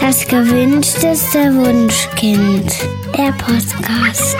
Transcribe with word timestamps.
Das 0.00 0.26
gewünschteste 0.26 1.54
Wunschkind. 1.54 2.72
Der 3.16 3.32
Podcast. 3.32 4.36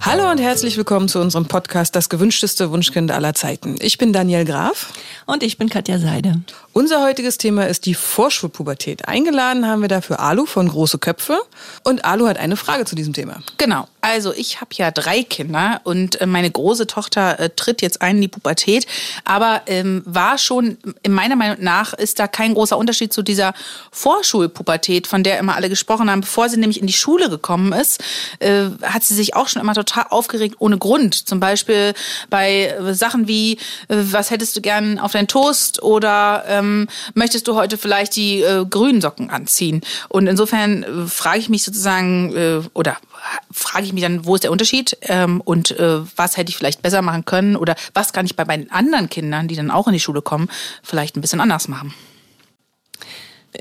Hallo 0.00 0.30
und 0.30 0.38
herzlich 0.38 0.76
willkommen 0.76 1.08
zu 1.08 1.20
unserem 1.20 1.46
Podcast 1.46 1.94
Das 1.94 2.08
gewünschteste 2.08 2.70
Wunschkind 2.70 3.10
aller 3.10 3.34
Zeiten. 3.34 3.76
Ich 3.80 3.98
bin 3.98 4.12
Daniel 4.12 4.44
Graf. 4.44 4.92
Und 5.26 5.42
ich 5.42 5.58
bin 5.58 5.68
Katja 5.68 5.98
Seide. 5.98 6.40
Unser 6.78 7.02
heutiges 7.02 7.38
Thema 7.38 7.66
ist 7.66 7.86
die 7.86 7.94
Vorschulpubertät. 7.94 9.08
Eingeladen 9.08 9.66
haben 9.66 9.82
wir 9.82 9.88
dafür 9.88 10.20
Alu 10.20 10.46
von 10.46 10.68
Große 10.68 10.98
Köpfe. 10.98 11.40
Und 11.82 12.04
Alu 12.04 12.28
hat 12.28 12.38
eine 12.38 12.54
Frage 12.54 12.84
zu 12.84 12.94
diesem 12.94 13.14
Thema. 13.14 13.42
Genau. 13.56 13.88
Also 14.00 14.32
ich 14.32 14.60
habe 14.60 14.70
ja 14.74 14.92
drei 14.92 15.24
Kinder 15.24 15.80
und 15.82 16.20
äh, 16.20 16.26
meine 16.26 16.48
große 16.48 16.86
Tochter 16.86 17.40
äh, 17.40 17.50
tritt 17.50 17.82
jetzt 17.82 18.00
ein 18.00 18.16
in 18.16 18.22
die 18.22 18.28
Pubertät, 18.28 18.86
aber 19.24 19.62
ähm, 19.66 20.02
war 20.06 20.38
schon, 20.38 20.78
in 21.02 21.12
meiner 21.12 21.34
Meinung 21.34 21.56
nach, 21.60 21.94
ist 21.94 22.20
da 22.20 22.28
kein 22.28 22.54
großer 22.54 22.78
Unterschied 22.78 23.12
zu 23.12 23.22
dieser 23.22 23.54
Vorschulpubertät, 23.90 25.08
von 25.08 25.24
der 25.24 25.40
immer 25.40 25.56
alle 25.56 25.68
gesprochen 25.68 26.08
haben. 26.08 26.20
Bevor 26.20 26.48
sie 26.48 26.58
nämlich 26.58 26.80
in 26.80 26.86
die 26.86 26.92
Schule 26.92 27.28
gekommen 27.28 27.72
ist, 27.72 28.00
äh, 28.38 28.66
hat 28.82 29.02
sie 29.02 29.14
sich 29.14 29.34
auch 29.34 29.48
schon 29.48 29.60
immer 29.60 29.74
total 29.74 30.06
aufgeregt 30.10 30.54
ohne 30.60 30.78
Grund. 30.78 31.28
Zum 31.28 31.40
Beispiel 31.40 31.92
bei 32.30 32.66
äh, 32.66 32.94
Sachen 32.94 33.26
wie, 33.26 33.54
äh, 33.88 33.96
was 33.96 34.30
hättest 34.30 34.56
du 34.56 34.60
gern 34.60 35.00
auf 35.00 35.10
deinen 35.10 35.26
Toast 35.26 35.82
oder 35.82 36.44
ähm, 36.46 36.67
möchtest 37.14 37.48
du 37.48 37.54
heute 37.54 37.78
vielleicht 37.78 38.16
die 38.16 38.42
äh, 38.42 38.64
grünen 38.68 39.00
Socken 39.00 39.30
anziehen? 39.30 39.82
Und 40.08 40.26
insofern 40.26 40.82
äh, 40.82 41.06
frage 41.06 41.38
ich 41.38 41.48
mich 41.48 41.64
sozusagen, 41.64 42.34
äh, 42.36 42.60
oder 42.74 42.96
frage 43.50 43.84
ich 43.86 43.92
mich 43.92 44.02
dann, 44.02 44.24
wo 44.24 44.34
ist 44.34 44.44
der 44.44 44.52
Unterschied 44.52 44.96
ähm, 45.02 45.40
und 45.40 45.72
äh, 45.72 46.00
was 46.16 46.36
hätte 46.36 46.50
ich 46.50 46.56
vielleicht 46.56 46.82
besser 46.82 47.02
machen 47.02 47.24
können 47.24 47.56
oder 47.56 47.74
was 47.94 48.12
kann 48.12 48.26
ich 48.26 48.36
bei 48.36 48.44
meinen 48.44 48.70
anderen 48.70 49.08
Kindern, 49.08 49.48
die 49.48 49.56
dann 49.56 49.70
auch 49.70 49.86
in 49.86 49.92
die 49.92 50.00
Schule 50.00 50.22
kommen, 50.22 50.48
vielleicht 50.82 51.16
ein 51.16 51.20
bisschen 51.20 51.40
anders 51.40 51.68
machen. 51.68 51.94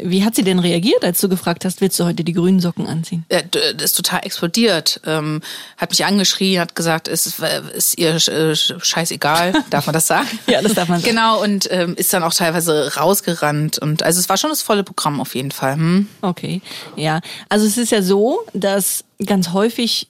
Wie 0.02 0.26
hat 0.26 0.36
sie 0.36 0.44
denn 0.44 0.60
reagiert, 0.60 1.04
als 1.04 1.22
du 1.22 1.30
gefragt 1.30 1.64
hast, 1.64 1.80
willst 1.80 2.00
du 2.00 2.04
heute 2.04 2.24
die 2.24 2.34
grünen 2.34 2.60
Socken 2.60 2.88
anziehen? 2.88 3.26
Ja, 3.32 3.42
das 3.42 3.84
ist 3.84 3.94
total 3.94 4.20
explodiert. 4.24 5.00
Ähm, 5.06 5.42
hat 5.78 5.92
mich 5.92 6.04
angeschrien, 6.06 6.60
hat 6.60 6.76
gesagt, 6.76 7.08
es 7.08 7.26
ist, 7.26 7.40
ist 7.74 7.98
ihr 7.98 8.16
äh, 8.16 8.56
scheißegal. 8.56 9.54
Darf 9.70 9.86
man 9.86 9.94
das 9.94 10.08
sagen? 10.08 10.28
ja, 10.48 10.62
das 10.62 10.74
darf 10.74 10.90
man 10.90 11.00
sagen. 11.00 11.16
Genau, 11.16 11.42
und 11.42 11.70
ähm, 11.72 11.96
ist 11.96 12.14
dann 12.14 12.24
auch 12.24 12.34
teilweise 12.34 12.96
rausgerannt. 12.96 13.80
Und 13.80 14.04
also 14.04 14.20
es 14.20 14.28
war 14.28 14.38
schon 14.38 14.50
das 14.50 14.62
volle 14.62 14.84
Programm 14.84 15.22
auf 15.22 15.36
jeden 15.36 15.52
Fall. 15.52 15.76
Hm? 15.76 16.08
Okay, 16.22 16.62
ja. 16.96 17.22
Also 17.48 17.66
es 17.66 17.78
ist 17.78 17.92
ja 17.92 18.02
so, 18.02 18.40
dass 18.54 19.06
ganz 19.26 19.54
häufig 19.54 20.10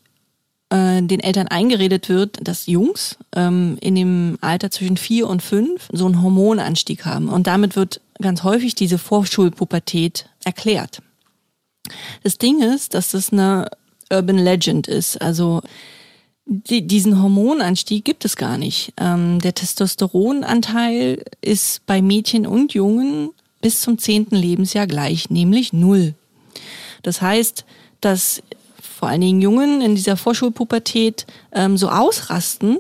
äh, 0.70 1.02
den 1.02 1.20
Eltern 1.22 1.48
eingeredet 1.48 2.09
wird, 2.09 2.45
dass 2.45 2.67
Jungs 2.67 3.17
ähm, 3.36 3.78
in 3.80 3.95
dem 3.95 4.38
Alter 4.42 4.70
zwischen 4.70 4.98
vier 4.98 5.28
und 5.28 5.42
fünf 5.42 5.88
so 5.94 6.05
einen 6.05 6.22
Hormonanstieg 6.22 7.05
haben. 7.05 7.30
Und 7.30 7.48
damit 7.48 7.75
wird 7.75 8.02
ganz 8.22 8.44
häufig 8.44 8.76
diese 8.76 8.98
Vorschulpubertät 8.98 10.30
erklärt. 10.44 11.02
Das 12.23 12.38
Ding 12.38 12.62
ist, 12.62 12.94
dass 12.94 13.12
das 13.12 13.32
eine 13.32 13.70
Urban 14.12 14.38
Legend 14.38 14.88
ist. 14.88 15.22
Also 15.22 15.62
die, 16.45 16.88
diesen 16.88 17.22
Hormonanstieg 17.22 18.06
gibt 18.06 18.26
es 18.26 18.36
gar 18.36 18.58
nicht. 18.58 18.94
Ähm, 18.98 19.40
der 19.40 19.54
Testosteronanteil 19.54 21.23
ist 21.42 21.86
bei 21.86 22.02
Mädchen 22.02 22.48
und 22.48 22.73
Jungen 22.73 23.32
bis 23.62 23.82
zum 23.82 23.98
zehnten 23.98 24.36
Lebensjahr 24.36 24.88
gleich, 24.88 25.30
nämlich 25.30 25.73
null. 25.73 26.16
Das 27.04 27.22
heißt, 27.22 27.66
dass 28.02 28.42
vor 28.80 29.10
allen 29.10 29.22
Dingen 29.22 29.42
Jungen 29.42 29.82
in 29.82 29.95
dieser 29.95 30.18
Vorschulpubertät 30.18 31.26
ähm, 31.52 31.78
so 31.78 31.90
ausrasten, 31.90 32.80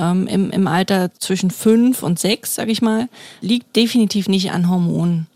ähm, 0.00 0.26
im, 0.26 0.50
im 0.50 0.66
Alter 0.66 1.10
zwischen 1.18 1.50
fünf 1.50 2.02
und 2.02 2.18
sechs, 2.18 2.54
sag 2.54 2.68
ich 2.68 2.80
mal, 2.80 3.08
liegt 3.40 3.76
definitiv 3.76 4.28
nicht 4.28 4.50
an 4.52 4.70
Hormonen. 4.70 5.26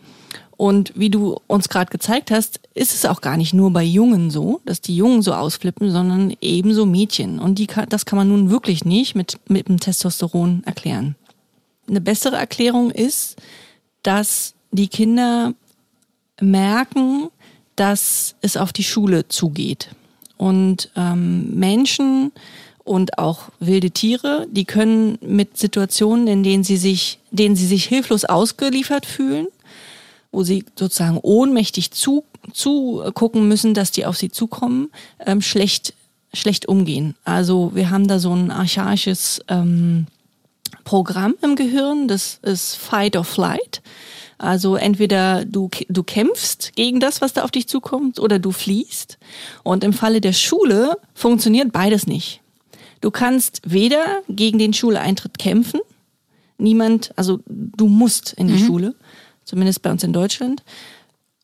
Und 0.56 0.92
wie 0.94 1.10
du 1.10 1.40
uns 1.46 1.68
gerade 1.68 1.90
gezeigt 1.90 2.30
hast, 2.30 2.60
ist 2.74 2.94
es 2.94 3.04
auch 3.04 3.20
gar 3.20 3.36
nicht 3.36 3.54
nur 3.54 3.72
bei 3.72 3.82
Jungen 3.82 4.30
so, 4.30 4.60
dass 4.64 4.80
die 4.80 4.96
Jungen 4.96 5.20
so 5.20 5.34
ausflippen, 5.34 5.90
sondern 5.90 6.34
ebenso 6.40 6.86
Mädchen. 6.86 7.40
Und 7.40 7.58
die 7.58 7.66
kann, 7.66 7.88
das 7.88 8.06
kann 8.06 8.16
man 8.16 8.28
nun 8.28 8.50
wirklich 8.50 8.84
nicht 8.84 9.14
mit, 9.14 9.38
mit 9.48 9.68
dem 9.68 9.80
Testosteron 9.80 10.62
erklären. 10.64 11.16
Eine 11.88 12.00
bessere 12.00 12.36
Erklärung 12.36 12.90
ist, 12.90 13.36
dass 14.02 14.54
die 14.70 14.88
Kinder 14.88 15.54
merken, 16.40 17.28
dass 17.76 18.36
es 18.40 18.56
auf 18.56 18.72
die 18.72 18.84
Schule 18.84 19.28
zugeht. 19.28 19.90
Und 20.36 20.90
ähm, 20.96 21.54
Menschen 21.58 22.32
und 22.84 23.18
auch 23.18 23.48
wilde 23.60 23.90
Tiere, 23.90 24.46
die 24.50 24.66
können 24.66 25.18
mit 25.22 25.56
Situationen, 25.56 26.26
in 26.26 26.42
denen 26.42 26.64
sie 26.64 26.76
sich, 26.76 27.18
denen 27.30 27.56
sie 27.56 27.66
sich 27.66 27.86
hilflos 27.86 28.24
ausgeliefert 28.24 29.06
fühlen, 29.06 29.48
wo 30.30 30.42
sie 30.42 30.64
sozusagen 30.78 31.18
ohnmächtig 31.18 31.90
zu, 31.92 32.24
zugucken 32.52 33.48
müssen, 33.48 33.72
dass 33.72 33.90
die 33.90 34.04
auf 34.04 34.16
sie 34.16 34.30
zukommen, 34.30 34.90
ähm, 35.24 35.40
schlecht, 35.40 35.94
schlecht 36.34 36.68
umgehen. 36.68 37.16
Also 37.24 37.72
wir 37.74 37.90
haben 37.90 38.06
da 38.06 38.18
so 38.18 38.34
ein 38.34 38.50
archaisches 38.50 39.40
ähm, 39.48 40.06
Programm 40.84 41.34
im 41.40 41.56
Gehirn, 41.56 42.06
das 42.06 42.38
ist 42.42 42.76
Fight 42.76 43.16
or 43.16 43.24
Flight. 43.24 43.80
Also 44.36 44.76
entweder 44.76 45.46
du, 45.46 45.70
du 45.88 46.02
kämpfst 46.02 46.72
gegen 46.74 47.00
das, 47.00 47.22
was 47.22 47.32
da 47.32 47.44
auf 47.44 47.50
dich 47.50 47.66
zukommt, 47.66 48.18
oder 48.18 48.38
du 48.38 48.50
fliehst. 48.50 49.16
Und 49.62 49.84
im 49.84 49.94
Falle 49.94 50.20
der 50.20 50.34
Schule 50.34 50.98
funktioniert 51.14 51.72
beides 51.72 52.06
nicht. 52.06 52.42
Du 53.04 53.10
kannst 53.10 53.60
weder 53.66 54.22
gegen 54.30 54.58
den 54.58 54.72
Schuleintritt 54.72 55.36
kämpfen, 55.36 55.78
niemand, 56.56 57.12
also 57.16 57.40
du 57.46 57.86
musst 57.86 58.32
in 58.32 58.48
die 58.48 58.54
mhm. 58.54 58.66
Schule, 58.66 58.94
zumindest 59.44 59.82
bei 59.82 59.90
uns 59.90 60.02
in 60.04 60.14
Deutschland. 60.14 60.62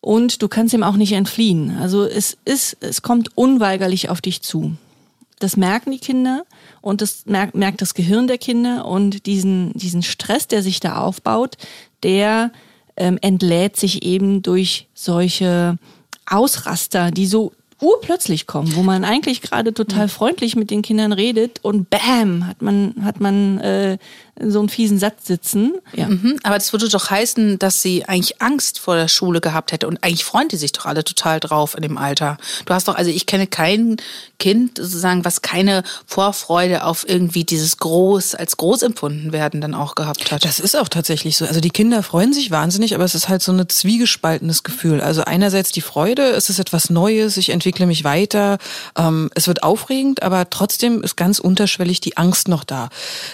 Und 0.01 0.41
du 0.41 0.47
kannst 0.47 0.73
ihm 0.73 0.81
auch 0.81 0.95
nicht 0.95 1.11
entfliehen. 1.11 1.77
Also 1.77 2.03
es 2.03 2.35
ist, 2.45 2.77
es 2.79 3.03
kommt 3.03 3.37
unweigerlich 3.37 4.09
auf 4.09 4.21
dich 4.21 4.41
zu. 4.41 4.75
Das 5.37 5.55
merken 5.55 5.91
die 5.91 5.99
Kinder 5.99 6.45
und 6.81 7.01
das 7.01 7.27
merkt, 7.27 7.53
merkt 7.53 7.83
das 7.83 7.93
Gehirn 7.93 8.25
der 8.25 8.39
Kinder 8.39 8.87
und 8.87 9.27
diesen, 9.27 9.71
diesen 9.73 10.01
Stress, 10.01 10.47
der 10.47 10.63
sich 10.63 10.79
da 10.79 10.97
aufbaut, 10.97 11.57
der 12.01 12.51
ähm, 12.97 13.19
entlädt 13.21 13.77
sich 13.77 14.01
eben 14.01 14.41
durch 14.41 14.87
solche 14.95 15.77
Ausraster, 16.25 17.11
die 17.11 17.27
so 17.27 17.51
urplötzlich 17.81 18.45
kommen, 18.45 18.75
wo 18.75 18.83
man 18.83 19.03
eigentlich 19.03 19.41
gerade 19.41 19.73
total 19.73 20.07
freundlich 20.07 20.55
mit 20.55 20.69
den 20.69 20.83
Kindern 20.83 21.11
redet 21.11 21.59
und 21.63 21.89
bam, 21.89 22.47
hat 22.47 22.61
man, 22.61 22.93
hat 23.03 23.19
man 23.19 23.57
äh, 23.59 23.97
so 24.39 24.59
einen 24.59 24.69
fiesen 24.69 24.99
Satz 24.99 25.25
sitzen. 25.25 25.73
Ja. 25.93 26.07
Mhm, 26.07 26.37
aber 26.43 26.55
das 26.55 26.71
würde 26.73 26.87
doch 26.87 27.09
heißen, 27.09 27.59
dass 27.59 27.81
sie 27.81 28.05
eigentlich 28.05 28.41
Angst 28.41 28.79
vor 28.79 28.95
der 28.95 29.07
Schule 29.07 29.41
gehabt 29.41 29.71
hätte 29.71 29.87
und 29.87 30.03
eigentlich 30.03 30.23
freuen 30.23 30.47
die 30.47 30.57
sich 30.57 30.71
doch 30.71 30.85
alle 30.85 31.03
total 31.03 31.39
drauf 31.39 31.75
in 31.75 31.81
dem 31.81 31.97
Alter. 31.97 32.37
Du 32.65 32.73
hast 32.73 32.87
doch, 32.87 32.95
also 32.95 33.09
ich 33.09 33.25
kenne 33.25 33.47
kein 33.47 33.97
Kind 34.39 34.77
sozusagen, 34.77 35.25
was 35.25 35.41
keine 35.41 35.83
Vorfreude 36.05 36.85
auf 36.85 37.07
irgendwie 37.07 37.43
dieses 37.43 37.77
Groß, 37.77 38.35
als 38.35 38.57
groß 38.57 38.83
empfunden 38.83 39.31
werden 39.31 39.59
dann 39.59 39.73
auch 39.73 39.95
gehabt 39.95 40.31
hat. 40.31 40.45
Das 40.45 40.59
ist 40.59 40.75
auch 40.75 40.87
tatsächlich 40.87 41.37
so. 41.37 41.45
Also 41.45 41.61
die 41.61 41.69
Kinder 41.69 42.03
freuen 42.03 42.33
sich 42.33 42.51
wahnsinnig, 42.51 42.95
aber 42.95 43.03
es 43.03 43.15
ist 43.15 43.27
halt 43.27 43.41
so 43.41 43.51
ein 43.51 43.67
zwiegespaltenes 43.67 44.63
Gefühl. 44.63 45.01
Also 45.01 45.23
einerseits 45.23 45.71
die 45.71 45.81
Freude, 45.81 46.29
es 46.29 46.49
ist 46.49 46.59
etwas 46.59 46.89
Neues, 46.89 47.37
ich 47.37 47.49
entwickle 47.49 47.70
mich 47.79 48.03
weiter, 48.03 48.57
ähm, 48.97 49.29
es 49.35 49.47
wird 49.47 49.63
aufregend, 49.63 50.23
aber 50.23 50.49
trotzdem 50.49 51.01
ist 51.03 51.17
ganz 51.17 51.39
unterschwellig 51.39 52.01
die 52.01 52.17
Angst 52.17 52.47
noch 52.47 52.63
da. 52.63 52.89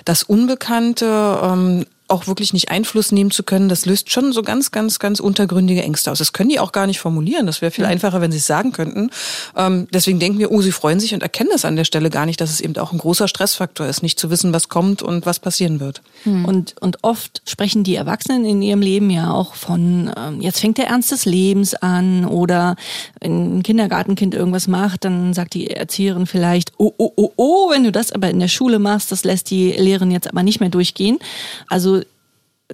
Das 0.05 0.23
Unbekannte 0.23 1.39
ähm, 1.43 1.85
auch 2.07 2.27
wirklich 2.27 2.53
nicht 2.53 2.71
Einfluss 2.71 3.11
nehmen 3.11 3.31
zu 3.31 3.43
können, 3.43 3.69
das 3.69 3.85
löst 3.85 4.11
schon 4.11 4.31
so 4.31 4.41
ganz, 4.41 4.71
ganz, 4.71 4.99
ganz 4.99 5.19
untergründige 5.19 5.81
Ängste 5.81 6.11
aus. 6.11 6.19
Das 6.19 6.33
können 6.33 6.49
die 6.49 6.59
auch 6.59 6.71
gar 6.71 6.87
nicht 6.87 6.99
formulieren. 6.99 7.45
Das 7.45 7.61
wäre 7.61 7.71
viel 7.71 7.85
mhm. 7.85 7.91
einfacher, 7.91 8.21
wenn 8.21 8.31
sie 8.31 8.37
es 8.37 8.47
sagen 8.47 8.71
könnten. 8.71 9.09
Ähm, 9.55 9.87
deswegen 9.91 10.19
denken 10.19 10.39
wir, 10.39 10.51
oh, 10.51 10.61
sie 10.61 10.71
freuen 10.71 10.99
sich 10.99 11.13
und 11.13 11.23
erkennen 11.23 11.49
das 11.51 11.65
an 11.65 11.75
der 11.75 11.83
Stelle 11.83 12.09
gar 12.09 12.25
nicht, 12.25 12.39
dass 12.39 12.49
es 12.49 12.61
eben 12.61 12.77
auch 12.77 12.91
ein 12.91 12.97
großer 12.97 13.27
Stressfaktor 13.27 13.87
ist, 13.87 14.03
nicht 14.03 14.19
zu 14.19 14.29
wissen, 14.29 14.53
was 14.53 14.69
kommt 14.69 15.01
und 15.01 15.25
was 15.25 15.39
passieren 15.39 15.79
wird. 15.79 16.01
Mhm. 16.23 16.45
Und, 16.45 16.75
und 16.79 17.03
oft 17.03 17.41
sprechen 17.45 17.83
die 17.83 17.95
Erwachsenen 17.95 18.45
in 18.45 18.61
ihrem 18.61 18.81
Leben 18.81 19.09
ja 19.09 19.31
auch 19.31 19.55
von, 19.55 20.11
ähm, 20.17 20.41
jetzt 20.41 20.59
fängt 20.59 20.77
der 20.77 20.87
Ernst 20.87 21.11
des 21.11 21.25
Lebens 21.25 21.73
an 21.75 22.25
oder 22.25 22.75
wenn 23.19 23.57
ein 23.57 23.63
Kindergartenkind 23.63 24.33
irgendwas 24.33 24.67
macht, 24.67 25.05
dann 25.05 25.33
sagt 25.33 25.53
die 25.53 25.69
Erzieherin 25.71 26.25
vielleicht, 26.25 26.71
oh, 26.77 26.93
oh, 26.97 27.11
oh, 27.15 27.31
oh, 27.35 27.69
wenn 27.71 27.83
du 27.83 27.91
das 27.91 28.11
aber 28.11 28.29
in 28.29 28.39
der 28.39 28.47
Schule 28.47 28.79
machst, 28.79 29.11
das 29.11 29.23
lässt 29.23 29.49
die 29.49 29.71
Lehrerin 29.71 30.11
jetzt 30.11 30.27
aber 30.27 30.43
nicht 30.43 30.59
mehr 30.59 30.69
durchgehen. 30.69 31.19
Also 31.67 31.96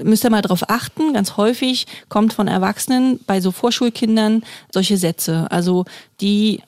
müsst 0.01 0.23
ihr 0.23 0.29
mal 0.29 0.41
darauf 0.41 0.69
achten, 0.69 1.13
ganz 1.13 1.37
häufig 1.37 1.85
kommt 2.09 2.33
von 2.33 2.47
Erwachsenen 2.47 3.19
bei 3.27 3.41
so 3.41 3.51
Vorschulkindern 3.51 4.43
solche 4.71 4.97
Sätze, 4.97 5.47
also 5.51 5.85
die 6.21 6.61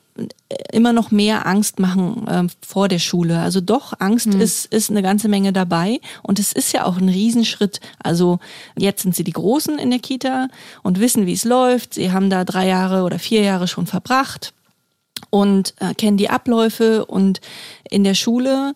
immer 0.72 0.94
noch 0.94 1.12
mehr 1.12 1.46
Angst 1.46 1.80
machen 1.80 2.28
äh, 2.28 2.48
vor 2.66 2.88
der 2.88 3.00
Schule. 3.00 3.40
Also 3.40 3.60
doch, 3.60 3.94
Angst 4.00 4.28
mhm. 4.28 4.40
ist, 4.40 4.66
ist 4.68 4.90
eine 4.90 5.02
ganze 5.02 5.28
Menge 5.28 5.52
dabei 5.52 6.00
und 6.24 6.40
es 6.40 6.54
ist 6.54 6.72
ja 6.72 6.86
auch 6.86 6.98
ein 6.98 7.10
Riesenschritt. 7.10 7.82
Also 8.02 8.40
jetzt 8.78 9.04
sind 9.04 9.16
sie 9.16 9.26
die 9.26 9.34
Großen 9.34 9.78
in 9.78 9.90
der 9.90 10.00
Kita 10.00 10.48
und 10.84 11.00
wissen, 11.00 11.26
wie 11.26 11.34
es 11.34 11.44
läuft. 11.44 11.96
Sie 11.96 12.12
haben 12.12 12.30
da 12.30 12.46
drei 12.46 12.68
Jahre 12.68 13.04
oder 13.04 13.20
vier 13.20 13.42
Jahre 13.42 13.68
schon 13.68 13.88
verbracht 13.88 14.54
und 15.30 15.74
äh, 15.80 15.94
kennen 15.94 16.18
die 16.18 16.30
Abläufe 16.30 17.06
und 17.06 17.42
in 17.90 18.06
der 18.06 18.16
Schule 18.16 18.74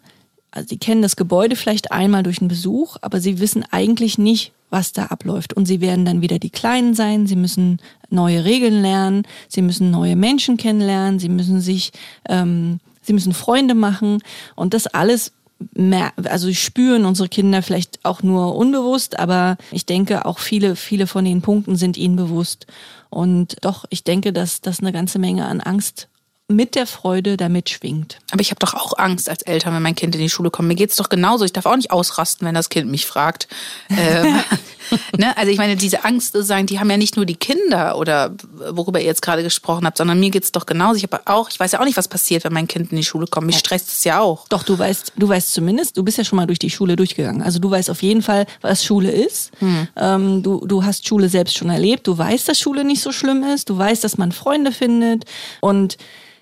also 0.52 0.68
sie 0.70 0.78
kennen 0.78 1.02
das 1.02 1.16
Gebäude 1.16 1.56
vielleicht 1.56 1.92
einmal 1.92 2.24
durch 2.24 2.40
einen 2.40 2.48
Besuch, 2.48 2.98
aber 3.02 3.20
sie 3.20 3.40
wissen 3.40 3.64
eigentlich 3.72 4.18
nicht, 4.18 4.52
was 4.70 4.94
da 4.94 5.06
abläuft. 5.06 5.54
Und 5.54 5.66
sie 5.66 5.82
werden 5.82 6.06
dann 6.06 6.22
wieder 6.22 6.40
die 6.40 6.50
Kleinen 6.50 6.94
sein, 6.94 7.28
sie 7.28 7.36
müssen 7.36 7.80
neue 8.10 8.46
Regeln 8.46 8.82
lernen, 8.82 9.24
sie 9.48 9.62
müssen 9.62 9.92
neue 9.92 10.16
Menschen 10.16 10.58
kennenlernen, 10.58 11.20
sie 11.20 11.30
müssen 11.30 11.62
sich, 11.62 11.92
ähm, 12.28 12.80
sie 13.02 13.14
müssen 13.14 13.34
Freunde 13.34 13.76
machen 13.76 14.22
und 14.56 14.74
das 14.74 14.88
alles 14.88 15.34
mehr, 15.74 16.14
also 16.24 16.52
spüren 16.54 17.06
unsere 17.06 17.28
Kinder 17.30 17.62
vielleicht 17.62 18.00
auch 18.04 18.24
nur 18.24 18.56
unbewusst, 18.56 19.20
aber 19.20 19.58
ich 19.72 19.86
denke 19.86 20.26
auch 20.26 20.40
viele, 20.40 20.76
viele 20.76 21.06
von 21.06 21.26
den 21.26 21.42
Punkten 21.42 21.76
sind 21.76 21.98
ihnen 21.98 22.16
bewusst. 22.16 22.66
Und 23.10 23.58
doch, 23.62 23.86
ich 23.90 24.04
denke, 24.04 24.32
dass 24.32 24.62
das 24.62 24.80
eine 24.80 24.94
ganze 24.94 25.20
Menge 25.20 25.46
an 25.46 25.62
Angst 25.62 26.08
mit 26.50 26.74
der 26.74 26.88
Freude 26.88 27.38
damit 27.38 27.70
schwingt. 27.70 28.18
Aber 28.32 28.42
ich 28.42 28.50
habe 28.50 28.60
doch 28.60 28.74
auch 28.74 28.98
Angst 28.98 29.30
als 29.30 29.44
Eltern, 29.44 29.76
wenn 29.76 29.84
mein 29.84 29.96
Kind 29.96 30.16
in 30.16 30.22
die 30.22 30.30
Schule 30.30 30.50
kommt. 30.50 30.68
Mir 30.68 30.76
geht's 30.76 30.96
doch 30.96 31.10
genauso. 31.10 31.46
Ich 31.46 31.54
darf 31.54 31.68
auch 31.68 31.76
nicht 31.76 31.92
ausrasten, 31.92 32.48
wenn 32.48 32.56
das 32.56 32.70
Kind 32.70 32.90
mich 32.90 33.06
fragt. 33.06 33.48
ähm, 33.90 34.40
ne? 35.18 35.38
Also 35.38 35.52
ich 35.52 35.60
meine, 35.60 35.76
diese 35.76 36.04
Angst 36.04 36.34
sozusagen, 36.34 36.66
die 36.66 36.80
haben 36.80 36.90
ja 36.90 36.98
nicht 36.98 37.16
nur 37.16 37.28
die 37.28 37.36
Kinder 37.36 37.98
oder 37.98 38.34
worüber 38.74 39.00
ihr 39.00 39.06
jetzt 39.06 39.22
gerade 39.22 39.44
gesprochen 39.44 39.86
habt, 39.86 39.98
sondern 39.98 40.20
mir 40.20 40.32
geht's 40.32 40.52
doch 40.52 40.66
genauso. 40.66 40.96
Ich 40.96 41.04
habe 41.04 41.22
auch, 41.26 41.52
ich 41.52 41.60
weiß 41.60 41.74
ja 41.74 41.82
auch 41.82 41.86
nicht, 41.86 41.98
was 41.98 42.08
passiert, 42.08 42.44
wenn 42.44 42.54
mein 42.54 42.68
Kind 42.68 42.92
in 42.92 42.98
die 42.98 43.04
Schule 43.04 43.28
kommt. 43.28 43.46
Mich 43.46 43.60
stresst 43.60 43.90
es 43.90 44.04
ja 44.04 44.20
auch. 44.20 44.48
Doch, 44.48 44.64
du 44.64 44.78
weißt, 44.78 45.14
du 45.18 45.30
weißt 45.30 45.54
zumindest, 45.54 45.98
du 45.98 46.04
bist 46.04 46.18
ja 46.18 46.24
schon 46.24 46.38
mal 46.38 46.48
durch 46.48 46.60
die 46.60 46.72
Schule 46.72 46.96
durchgegangen. 46.96 47.44
Also 47.44 47.60
du 47.60 47.70
weißt 47.70 47.92
auf 47.92 48.02
jeden 48.02 48.24
Fall, 48.24 48.48
was 48.62 48.84
Schule 48.84 49.12
ist. 49.12 49.52
Hm. 49.60 49.88
Ähm, 49.96 50.42
du, 50.42 50.66
du 50.66 50.84
hast 50.84 51.08
Schule 51.08 51.30
selbst 51.30 51.60
schon 51.60 51.70
erlebt. 51.70 52.08
Du 52.08 52.18
weißt, 52.18 52.50
dass 52.50 52.60
Schule 52.60 52.84
nicht 52.84 53.04
so 53.04 53.12
schlimm 53.12 53.44
ist. 53.44 53.70
Du 53.70 53.78
weißt, 53.78 54.04
dass 54.04 54.18
man 54.18 54.32
Freunde 54.32 54.72
findet. 54.72 55.26
Und 55.62 55.98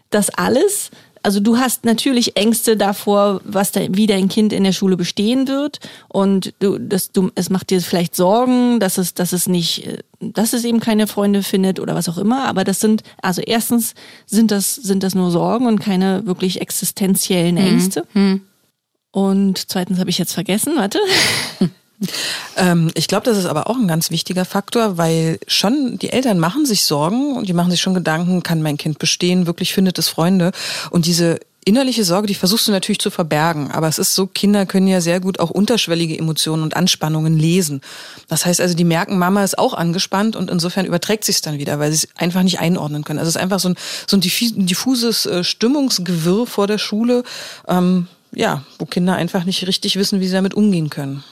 das 0.09 0.29
alles, 0.29 0.91
also 1.27 1.41
du 1.41 1.57
hast 1.57 1.83
natürlich 1.83 2.37
Ängste 2.37 2.77
davor, 2.77 3.41
was 3.43 3.73
da, 3.73 3.81
wie 3.89 4.07
dein 4.07 4.29
Kind 4.29 4.53
in 4.53 4.63
der 4.63 4.71
Schule 4.71 4.95
bestehen 4.95 5.47
wird 5.49 5.79
und 6.07 6.53
du, 6.59 6.77
das, 6.77 7.11
du, 7.11 7.31
es 7.35 7.49
macht 7.49 7.69
dir 7.69 7.81
vielleicht 7.81 8.15
Sorgen, 8.15 8.79
dass 8.79 8.97
es, 8.97 9.13
dass 9.13 9.33
es 9.33 9.47
nicht, 9.47 9.87
äh, 9.87 9.97
dass 10.21 10.53
es 10.53 10.63
eben 10.63 10.79
keine 10.79 11.05
Freunde 11.05 11.43
findet 11.43 11.81
oder 11.81 11.95
was 11.95 12.07
auch 12.07 12.17
immer. 12.17 12.45
Aber 12.45 12.63
das 12.63 12.79
sind, 12.79 13.03
also 13.21 13.41
erstens 13.41 13.93
sind 14.25 14.51
das, 14.51 14.75
sind 14.75 15.03
das 15.03 15.15
nur 15.15 15.31
Sorgen 15.31 15.67
und 15.67 15.79
keine 15.79 16.25
wirklich 16.25 16.61
existenziellen 16.61 17.55
mhm. 17.55 17.61
Ängste. 17.61 18.07
Mhm. 18.13 18.41
Und 19.11 19.69
zweitens 19.69 19.99
habe 19.99 20.09
ich 20.09 20.19
jetzt 20.19 20.33
vergessen, 20.33 20.77
warte. 20.77 20.99
Ähm, 22.55 22.91
ich 22.93 23.07
glaube, 23.07 23.25
das 23.25 23.37
ist 23.37 23.45
aber 23.45 23.69
auch 23.69 23.75
ein 23.75 23.87
ganz 23.87 24.11
wichtiger 24.11 24.45
Faktor, 24.45 24.97
weil 24.97 25.39
schon 25.47 25.97
die 25.99 26.11
Eltern 26.11 26.39
machen 26.39 26.65
sich 26.65 26.83
Sorgen 26.83 27.35
und 27.35 27.49
die 27.49 27.53
machen 27.53 27.71
sich 27.71 27.81
schon 27.81 27.93
Gedanken, 27.93 28.43
kann 28.43 28.61
mein 28.61 28.77
Kind 28.77 28.99
bestehen, 28.99 29.47
wirklich 29.47 29.73
findet 29.73 29.97
es 29.97 30.07
Freunde. 30.07 30.51
Und 30.91 31.05
diese 31.05 31.39
innerliche 31.67 32.05
Sorge, 32.05 32.27
die 32.27 32.33
versuchst 32.33 32.67
du 32.67 32.71
natürlich 32.71 32.99
zu 32.99 33.11
verbergen. 33.11 33.71
Aber 33.71 33.89
es 33.89 33.99
ist 33.99 34.15
so, 34.15 34.25
Kinder 34.25 34.65
können 34.65 34.87
ja 34.87 35.01
sehr 35.01 35.19
gut 35.19 35.39
auch 35.39 35.49
unterschwellige 35.49 36.17
Emotionen 36.17 36.63
und 36.63 36.77
Anspannungen 36.77 37.37
lesen. 37.37 37.81
Das 38.29 38.45
heißt 38.45 38.61
also, 38.61 38.73
die 38.73 38.85
merken, 38.85 39.17
Mama 39.17 39.43
ist 39.43 39.59
auch 39.59 39.73
angespannt 39.73 40.37
und 40.37 40.49
insofern 40.49 40.85
überträgt 40.85 41.25
sich 41.25 41.35
es 41.35 41.41
dann 41.41 41.57
wieder, 41.57 41.77
weil 41.77 41.91
sie 41.91 42.05
es 42.05 42.07
einfach 42.15 42.43
nicht 42.43 42.59
einordnen 42.59 43.03
können. 43.03 43.19
Also 43.19 43.27
es 43.29 43.35
ist 43.35 43.41
einfach 43.41 43.59
so 43.59 43.69
ein, 43.69 43.75
so 44.07 44.15
ein 44.15 44.21
diffuses 44.21 45.25
äh, 45.25 45.43
Stimmungsgewirr 45.43 46.47
vor 46.47 46.67
der 46.67 46.77
Schule, 46.77 47.23
ähm, 47.67 48.07
ja, 48.31 48.63
wo 48.79 48.85
Kinder 48.85 49.15
einfach 49.15 49.43
nicht 49.43 49.67
richtig 49.67 49.97
wissen, 49.97 50.21
wie 50.21 50.27
sie 50.27 50.33
damit 50.33 50.53
umgehen 50.53 50.89
können. 50.89 51.23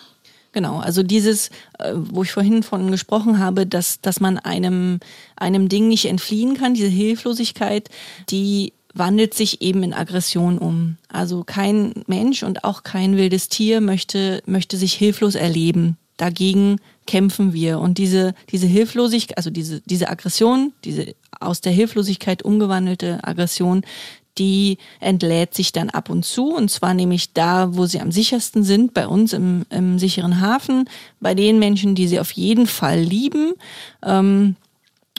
Genau, 0.55 0.77
also 0.77 1.03
dieses, 1.03 1.49
äh, 1.79 1.91
wo 1.95 2.23
ich 2.23 2.31
vorhin 2.31 2.63
von 2.63 2.89
gesprochen 2.89 3.39
habe, 3.39 3.67
dass, 3.67 3.99
dass 3.99 4.21
man 4.21 4.39
einem, 4.39 5.01
einem 5.35 5.67
Ding 5.67 5.89
nicht 5.89 6.05
entfliehen 6.05 6.55
kann, 6.55 6.73
diese 6.73 6.87
Hilflosigkeit, 6.87 7.89
die 8.29 8.71
wandelt 8.93 9.33
sich 9.33 9.61
eben 9.61 9.83
in 9.83 9.93
Aggression 9.93 10.57
um. 10.57 10.95
Also 11.09 11.43
kein 11.43 11.91
Mensch 12.07 12.41
und 12.43 12.63
auch 12.63 12.83
kein 12.83 13.17
wildes 13.17 13.49
Tier 13.49 13.81
möchte, 13.81 14.41
möchte 14.45 14.77
sich 14.77 14.93
hilflos 14.93 15.35
erleben. 15.35 15.97
Dagegen 16.15 16.77
kämpfen 17.05 17.51
wir. 17.51 17.79
Und 17.79 17.97
diese, 17.97 18.33
diese 18.49 18.67
Hilflosigkeit, 18.67 19.35
also 19.35 19.49
diese, 19.49 19.81
diese 19.81 20.07
Aggression, 20.07 20.71
diese 20.85 21.15
aus 21.37 21.59
der 21.59 21.73
Hilflosigkeit 21.73 22.43
umgewandelte 22.43 23.19
Aggression, 23.23 23.81
die 24.37 24.77
entlädt 24.99 25.53
sich 25.53 25.71
dann 25.71 25.89
ab 25.89 26.09
und 26.09 26.25
zu, 26.25 26.53
und 26.53 26.69
zwar 26.69 26.93
nämlich 26.93 27.33
da, 27.33 27.75
wo 27.75 27.85
sie 27.85 28.01
am 28.01 28.11
sichersten 28.11 28.63
sind, 28.63 28.93
bei 28.93 29.07
uns 29.07 29.33
im, 29.33 29.65
im 29.69 29.99
sicheren 29.99 30.41
Hafen, 30.41 30.89
bei 31.19 31.33
den 31.33 31.59
Menschen, 31.59 31.95
die 31.95 32.07
sie 32.07 32.19
auf 32.19 32.31
jeden 32.31 32.67
Fall 32.67 32.99
lieben. 32.99 33.53
Ähm, 34.03 34.55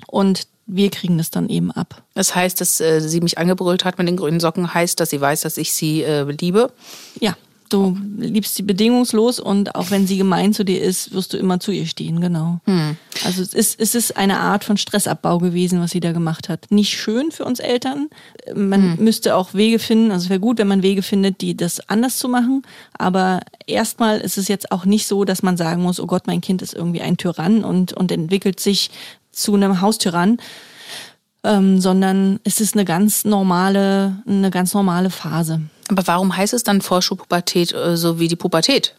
und 0.07 0.47
wir 0.67 0.91
kriegen 0.91 1.17
das 1.17 1.31
dann 1.31 1.49
eben 1.49 1.71
ab. 1.71 2.03
Das 2.15 2.35
heißt, 2.35 2.61
dass 2.61 2.81
äh, 2.81 3.01
sie 3.01 3.21
mich 3.21 3.39
angebrüllt 3.39 3.85
hat 3.85 3.99
mit 3.99 4.09
den 4.09 4.17
grünen 4.17 4.41
Socken, 4.41 4.75
heißt, 4.75 4.99
dass 4.99 5.11
sie 5.11 5.21
weiß, 5.21 5.43
dass 5.43 5.57
ich 5.57 5.73
sie 5.73 6.03
äh, 6.03 6.23
liebe? 6.23 6.73
Ja. 7.21 7.37
Du 7.69 7.99
liebst 8.19 8.55
sie 8.55 8.63
bedingungslos 8.63 9.41
und 9.41 9.75
auch 9.75 9.91
wenn 9.91 10.07
sie 10.07 10.17
gemein 10.17 10.55
zu 10.55 10.65
dir 10.65 10.81
ist, 10.81 11.13
wirst 11.13 11.33
du 11.33 11.37
immer 11.37 11.59
zu 11.59 11.73
ihr 11.73 11.87
stehen, 11.87 12.21
genau. 12.21 12.61
Hm. 12.65 12.97
Also 13.25 13.43
es 13.43 13.55
ist, 13.55 13.81
es 13.81 13.95
ist 13.95 14.17
eine 14.17 14.39
Art 14.39 14.63
von 14.63 14.77
Stressabbau 14.77 15.39
gewesen, 15.39 15.81
was 15.81 15.91
sie 15.91 16.01
da 16.01 16.13
gemacht 16.13 16.49
hat. 16.49 16.67
Nicht 16.71 16.97
schön 16.97 17.33
für 17.33 17.45
uns 17.45 17.59
Eltern. 17.59 18.09
Man 18.55 18.97
hm. 18.97 19.05
müsste 19.05 19.35
auch 19.35 19.55
Wege 19.55 19.79
finden, 19.79 20.13
also 20.13 20.25
es 20.25 20.31
wäre 20.31 20.41
gut, 20.41 20.59
wenn 20.59 20.69
man 20.69 20.83
Wege 20.83 21.03
findet, 21.03 21.41
die 21.41 21.57
das 21.57 21.89
anders 21.89 22.19
zu 22.19 22.29
machen. 22.29 22.63
Aber 22.97 23.41
erstmal 23.67 24.21
ist 24.21 24.39
es 24.39 24.47
jetzt 24.49 24.71
auch 24.71 24.85
nicht 24.85 25.07
so, 25.07 25.25
dass 25.25 25.43
man 25.43 25.57
sagen 25.57 25.83
muss, 25.83 25.99
oh 25.99 26.07
Gott, 26.07 26.27
mein 26.27 26.41
Kind 26.41 26.63
ist 26.63 26.75
irgendwie 26.75 27.01
ein 27.01 27.17
Tyrann 27.17 27.65
und, 27.65 27.93
und 27.93 28.13
entwickelt 28.13 28.61
sich 28.61 28.91
zu 29.33 29.55
einem 29.55 29.81
Haustyrann. 29.81 30.39
Ähm, 31.43 31.81
sondern 31.81 32.41
es 32.43 32.61
ist 32.61 32.75
eine 32.75 32.85
ganz 32.85 33.25
normale, 33.25 34.21
eine 34.27 34.51
ganz 34.51 34.75
normale 34.75 35.11
Phase. 35.11 35.61
Aber 35.89 36.07
warum 36.07 36.37
heißt 36.37 36.55
es 36.55 36.63
dann 36.63 36.81
Vorschulpubertät 36.81 37.73
äh, 37.73 37.97
so 37.97 38.19
wie 38.19 38.29
die 38.29 38.37
Pubertät? 38.37 38.95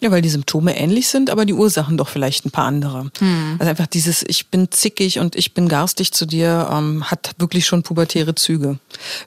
Ja, 0.00 0.10
weil 0.10 0.22
die 0.22 0.28
Symptome 0.28 0.76
ähnlich 0.76 1.08
sind, 1.08 1.30
aber 1.30 1.46
die 1.46 1.54
Ursachen 1.54 1.96
doch 1.96 2.08
vielleicht 2.08 2.44
ein 2.44 2.50
paar 2.50 2.66
andere. 2.66 3.10
Hm. 3.18 3.56
Also 3.58 3.70
einfach 3.70 3.86
dieses 3.86 4.24
Ich 4.26 4.48
bin 4.48 4.70
zickig 4.70 5.20
und 5.20 5.36
ich 5.36 5.54
bin 5.54 5.68
garstig 5.68 6.12
zu 6.12 6.26
dir 6.26 6.68
ähm, 6.70 7.04
hat 7.10 7.32
wirklich 7.38 7.64
schon 7.64 7.84
pubertäre 7.84 8.34
Züge. 8.34 8.78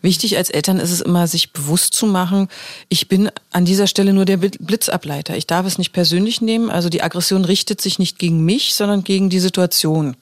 Wichtig 0.02 0.38
als 0.38 0.50
Eltern 0.50 0.78
ist 0.78 0.92
es 0.92 1.02
immer, 1.02 1.26
sich 1.26 1.54
bewusst 1.54 1.94
zu 1.94 2.06
machen, 2.06 2.50
ich 2.90 3.08
bin 3.08 3.32
an 3.52 3.66
dieser 3.66 3.88
Stelle 3.88 4.14
nur 4.14 4.26
der 4.26 4.38
Blitzableiter. 4.38 5.38
Ich 5.38 5.48
darf 5.48 5.66
es 5.66 5.78
nicht 5.78 5.94
persönlich 5.94 6.42
nehmen. 6.42 6.70
Also 6.70 6.90
die 6.90 7.02
Aggression 7.02 7.46
richtet 7.46 7.82
sich 7.82 7.98
nicht 7.98 8.20
gegen 8.20 8.44
mich, 8.44 8.76
sondern 8.76 9.04
gegen 9.04 9.30
die 9.30 9.40
Situation. 9.40 10.16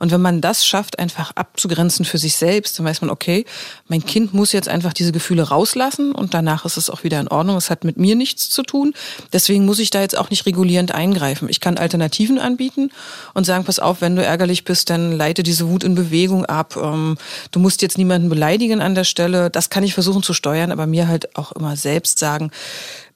Und 0.00 0.10
wenn 0.10 0.22
man 0.22 0.40
das 0.40 0.66
schafft, 0.66 0.98
einfach 0.98 1.32
abzugrenzen 1.36 2.06
für 2.06 2.16
sich 2.16 2.34
selbst, 2.34 2.78
dann 2.78 2.86
weiß 2.86 3.02
man, 3.02 3.10
okay, 3.10 3.44
mein 3.86 4.04
Kind 4.04 4.32
muss 4.32 4.52
jetzt 4.52 4.66
einfach 4.66 4.94
diese 4.94 5.12
Gefühle 5.12 5.42
rauslassen 5.42 6.12
und 6.12 6.32
danach 6.32 6.64
ist 6.64 6.78
es 6.78 6.88
auch 6.88 7.04
wieder 7.04 7.20
in 7.20 7.28
Ordnung. 7.28 7.58
Es 7.58 7.68
hat 7.68 7.84
mit 7.84 7.98
mir 7.98 8.16
nichts 8.16 8.48
zu 8.48 8.62
tun. 8.62 8.94
Deswegen 9.34 9.66
muss 9.66 9.78
ich 9.78 9.90
da 9.90 10.00
jetzt 10.00 10.16
auch 10.16 10.30
nicht 10.30 10.46
regulierend 10.46 10.92
eingreifen. 10.92 11.50
Ich 11.50 11.60
kann 11.60 11.76
Alternativen 11.76 12.38
anbieten 12.38 12.90
und 13.34 13.44
sagen, 13.44 13.64
pass 13.64 13.78
auf, 13.78 14.00
wenn 14.00 14.16
du 14.16 14.24
ärgerlich 14.24 14.64
bist, 14.64 14.88
dann 14.88 15.12
leite 15.12 15.42
diese 15.42 15.68
Wut 15.68 15.84
in 15.84 15.94
Bewegung 15.94 16.46
ab. 16.46 16.78
Ähm, 16.82 17.18
du 17.50 17.60
musst 17.60 17.82
jetzt 17.82 17.98
niemanden 17.98 18.30
beleidigen 18.30 18.80
an 18.80 18.94
der 18.94 19.04
Stelle. 19.04 19.50
Das 19.50 19.68
kann 19.68 19.84
ich 19.84 19.92
versuchen 19.92 20.22
zu 20.22 20.32
steuern, 20.32 20.72
aber 20.72 20.86
mir 20.86 21.08
halt 21.08 21.36
auch 21.36 21.52
immer 21.52 21.76
selbst 21.76 22.18
sagen, 22.18 22.50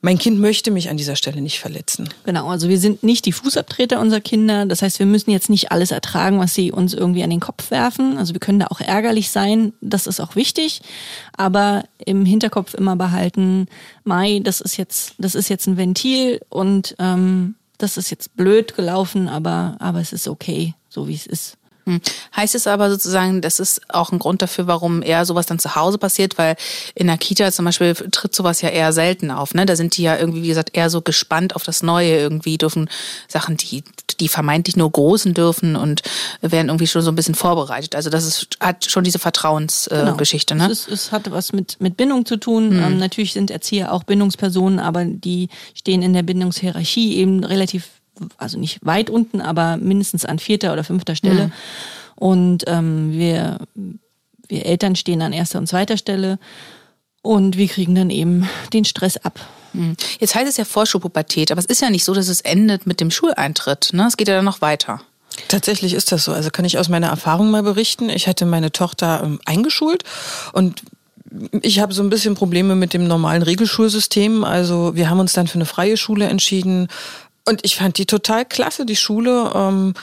mein 0.05 0.19
Kind 0.19 0.39
möchte 0.39 0.71
mich 0.71 0.91
an 0.91 0.99
dieser 0.99 1.17
Stelle 1.17 1.41
nicht 1.41 1.59
verletzen. 1.59 2.11
Genau, 2.25 2.51
also 2.51 2.69
wir 2.69 2.79
sind 2.79 3.03
nicht 3.03 3.25
die 3.25 3.33
Fußabtreter 3.33 3.99
unserer 3.99 4.21
Kinder. 4.21 4.67
Das 4.67 4.83
heißt, 4.83 4.99
wir 4.99 5.07
müssen 5.07 5.31
jetzt 5.31 5.49
nicht 5.49 5.73
alles 5.73 5.93
ertragen, 5.93 6.39
was 6.39 6.55
sie 6.55 6.71
uns 6.71 6.93
irgendwie 6.93 7.23
an 7.23 7.31
den 7.31 7.41
Kopf 7.41 7.71
werfen. 7.71 8.19
Also 8.19 8.35
wir 8.35 8.39
können 8.39 8.59
da 8.59 8.67
auch 8.67 8.83
ärgerlich 8.83 9.31
sein. 9.31 9.73
Das 9.81 10.07
ist 10.07 10.21
auch 10.21 10.37
wichtig. 10.37 10.83
Aber 11.39 11.85
im 12.05 12.27
Hinterkopf 12.27 12.75
immer 12.75 12.97
behalten, 12.97 13.67
Mai, 14.05 14.43
das 14.45 14.61
ist 14.61 14.77
jetzt, 14.77 15.15
das 15.17 15.35
ist 15.35 15.49
jetzt 15.49 15.67
ein 15.69 15.79
Ventil 15.79 16.43
und 16.51 16.95
ähm, 16.99 17.55
das 17.79 17.97
ist 17.97 18.11
jetzt 18.11 18.37
blöd 18.37 18.77
gelaufen, 18.77 19.27
aber, 19.27 19.77
aber 19.79 20.01
es 20.01 20.13
ist 20.13 20.29
okay, 20.29 20.75
so 20.91 21.09
wie 21.09 21.15
es 21.15 21.27
ist. 21.27 21.57
Hm. 21.87 22.01
Heißt 22.35 22.55
es 22.55 22.67
aber 22.67 22.91
sozusagen, 22.91 23.43
das 23.43 23.61
ist 23.61 23.83
auch 23.89 24.11
ein 24.11 24.19
Grund 24.19 24.41
dafür, 24.41 24.67
warum 24.67 25.03
eher 25.03 25.27
sowas 25.27 25.47
dann 25.47 25.59
zu 25.59 25.75
Hause 25.75 25.99
passiert, 25.99 26.39
weil 26.39 26.57
in 26.95 27.09
der 27.09 27.19
Kita 27.19 27.53
zum 27.53 27.67
Beispiel 27.67 27.95
tritt 27.95 28.35
sowas 28.35 28.63
ja 28.63 28.71
eher 28.71 28.93
selten 28.93 29.31
auf. 29.31 29.55
Ne? 29.55 29.67
Da 29.67 29.77
sind 29.77 29.97
die 29.97 30.03
ja 30.03 30.17
irgendwie, 30.17 30.43
wie 30.43 30.49
gesagt, 30.49 30.71
eher 30.73 30.89
so 30.89 31.03
gespannt 31.03 31.55
auf 31.55 31.63
das 31.63 31.83
Neue. 31.83 32.17
Irgendwie 32.17 32.57
dürfen 32.57 32.89
Sachen, 33.29 33.57
die, 33.59 33.85
die 34.19 34.29
vermeintlich 34.29 34.77
nur 34.77 34.91
Großen 34.91 35.35
dürfen 35.35 35.77
und 35.77 36.03
werden 36.41 36.69
irgendwie 36.69 36.87
schon 36.87 37.03
so 37.03 37.11
ein 37.11 37.17
bisschen 37.17 37.35
vorbereitet. 37.35 37.95
Also 37.95 38.09
das 38.09 38.25
ist, 38.25 38.49
hat 38.61 38.91
schon 38.91 39.05
diese 39.05 39.19
Vertrauensgeschichte. 39.19 40.55
Äh, 40.55 40.57
genau. 40.57 40.67
ne? 40.67 40.73
es, 40.73 40.89
es 40.89 41.13
hat 41.13 41.31
was 41.31 41.53
mit, 41.53 41.81
mit 41.81 41.97
Bindung 41.97 42.25
zu 42.25 42.37
tun. 42.37 42.71
Hm. 42.71 42.83
Ähm, 42.83 42.99
natürlich 42.99 43.35
sind 43.35 43.51
Erzieher 43.51 43.93
auch 43.93 44.05
Bindungspersonen, 44.05 44.79
aber 44.79 45.05
die 45.05 45.49
stehen 45.75 46.03
in 46.03 46.15
der 46.15 46.23
Bindungshierarchie 46.23 47.17
eben 47.17 47.45
relativ 47.45 47.94
also 48.39 48.59
nicht 48.59 48.85
weit 48.85 49.11
unten, 49.11 49.41
aber 49.41 49.77
mindestens 49.77 50.25
an 50.25 50.39
vierter 50.39 50.73
oder 50.73 50.85
fünfter 50.85 51.17
Stelle. 51.17 51.47
Mhm. 51.47 51.53
Und 52.17 52.65
ähm, 52.67 53.13
wir, 53.13 53.59
wir 54.49 54.67
Eltern 54.67 54.97
stehen 54.97 55.23
an 55.23 55.33
erster 55.33 55.59
und 55.59 55.67
zweiter 55.67 55.97
Stelle 55.97 56.39
und 57.23 57.57
wir 57.57 57.69
kriegen 57.69 57.95
dann 57.95 58.11
eben 58.11 58.49
den 58.73 58.85
Stress 58.85 59.17
ab. 59.17 59.41
Mhm. 59.73 59.97
Jetzt 60.21 60.35
heißt 60.35 60.49
es 60.49 60.57
ja 60.57 60.65
Vorschulpubertät, 60.65 61.51
aber 61.51 61.59
es 61.59 61.67
ist 61.67 61.81
ja 61.81 61.91
nicht 61.91 62.05
so, 62.05 62.15
dass 62.15 62.29
es 62.29 62.41
endet 62.41 62.87
mit 62.87 63.01
dem 63.01 63.11
Schuleintritt. 63.11 63.91
Ne? 63.93 64.07
Es 64.07 64.17
geht 64.17 64.29
ja 64.29 64.37
dann 64.37 64.45
noch 64.45 64.61
weiter. 64.61 65.01
Tatsächlich 65.49 65.95
ist 65.95 66.13
das 66.13 66.25
so. 66.25 66.33
Also 66.33 66.51
kann 66.51 66.65
ich 66.65 66.79
aus 66.79 66.89
meiner 66.89 67.09
Erfahrung 67.09 67.51
mal 67.51 67.63
berichten. 67.63 68.09
Ich 68.09 68.29
hatte 68.29 68.47
meine 68.47 68.71
Tochter 68.71 69.23
ähm, 69.25 69.41
eingeschult 69.45 70.05
und 70.53 70.83
ich 71.63 71.81
habe 71.81 71.93
so 71.93 72.03
ein 72.03 72.11
bisschen 72.11 72.35
Probleme 72.35 72.77
mit 72.77 72.95
dem 72.95 73.09
normalen 73.09 73.43
Regelschulsystem. 73.43 74.45
Also 74.45 74.95
wir 74.95 75.11
haben 75.11 75.19
uns 75.19 75.33
dann 75.33 75.49
für 75.49 75.57
eine 75.57 75.67
freie 75.67 75.97
Schule 75.97 76.27
entschieden. 76.27 76.89
Und 77.45 77.61
ich 77.65 77.77
fand 77.77 77.99
die 77.99 78.07
total 78.07 78.45
klasse, 78.45 78.87
die 78.87 78.97
Schule. 78.97 79.53
Ähm, 79.55 79.95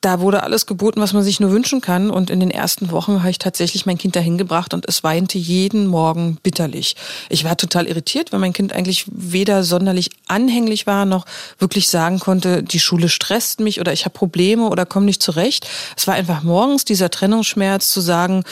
da 0.00 0.20
wurde 0.20 0.42
alles 0.42 0.64
geboten, 0.64 1.00
was 1.00 1.12
man 1.12 1.22
sich 1.22 1.40
nur 1.40 1.50
wünschen 1.50 1.80
kann. 1.80 2.10
Und 2.10 2.30
in 2.30 2.40
den 2.40 2.50
ersten 2.50 2.90
Wochen 2.90 3.20
habe 3.20 3.30
ich 3.30 3.38
tatsächlich 3.38 3.84
mein 3.84 3.98
Kind 3.98 4.16
dahin 4.16 4.38
gebracht 4.38 4.72
und 4.72 4.88
es 4.88 5.04
weinte 5.04 5.36
jeden 5.36 5.86
Morgen 5.86 6.38
bitterlich. 6.42 6.96
Ich 7.28 7.44
war 7.44 7.56
total 7.56 7.86
irritiert, 7.86 8.32
weil 8.32 8.40
mein 8.40 8.54
Kind 8.54 8.72
eigentlich 8.72 9.04
weder 9.10 9.62
sonderlich 9.62 10.10
anhänglich 10.26 10.86
war, 10.86 11.04
noch 11.04 11.26
wirklich 11.58 11.88
sagen 11.88 12.18
konnte, 12.18 12.62
die 12.62 12.80
Schule 12.80 13.08
stresst 13.08 13.60
mich 13.60 13.78
oder 13.80 13.92
ich 13.92 14.06
habe 14.06 14.14
Probleme 14.14 14.68
oder 14.68 14.86
komme 14.86 15.06
nicht 15.06 15.22
zurecht. 15.22 15.68
Es 15.96 16.06
war 16.06 16.14
einfach 16.14 16.42
morgens 16.42 16.86
dieser 16.86 17.10
Trennungsschmerz 17.10 17.90
zu 17.90 18.00
sagen, 18.00 18.44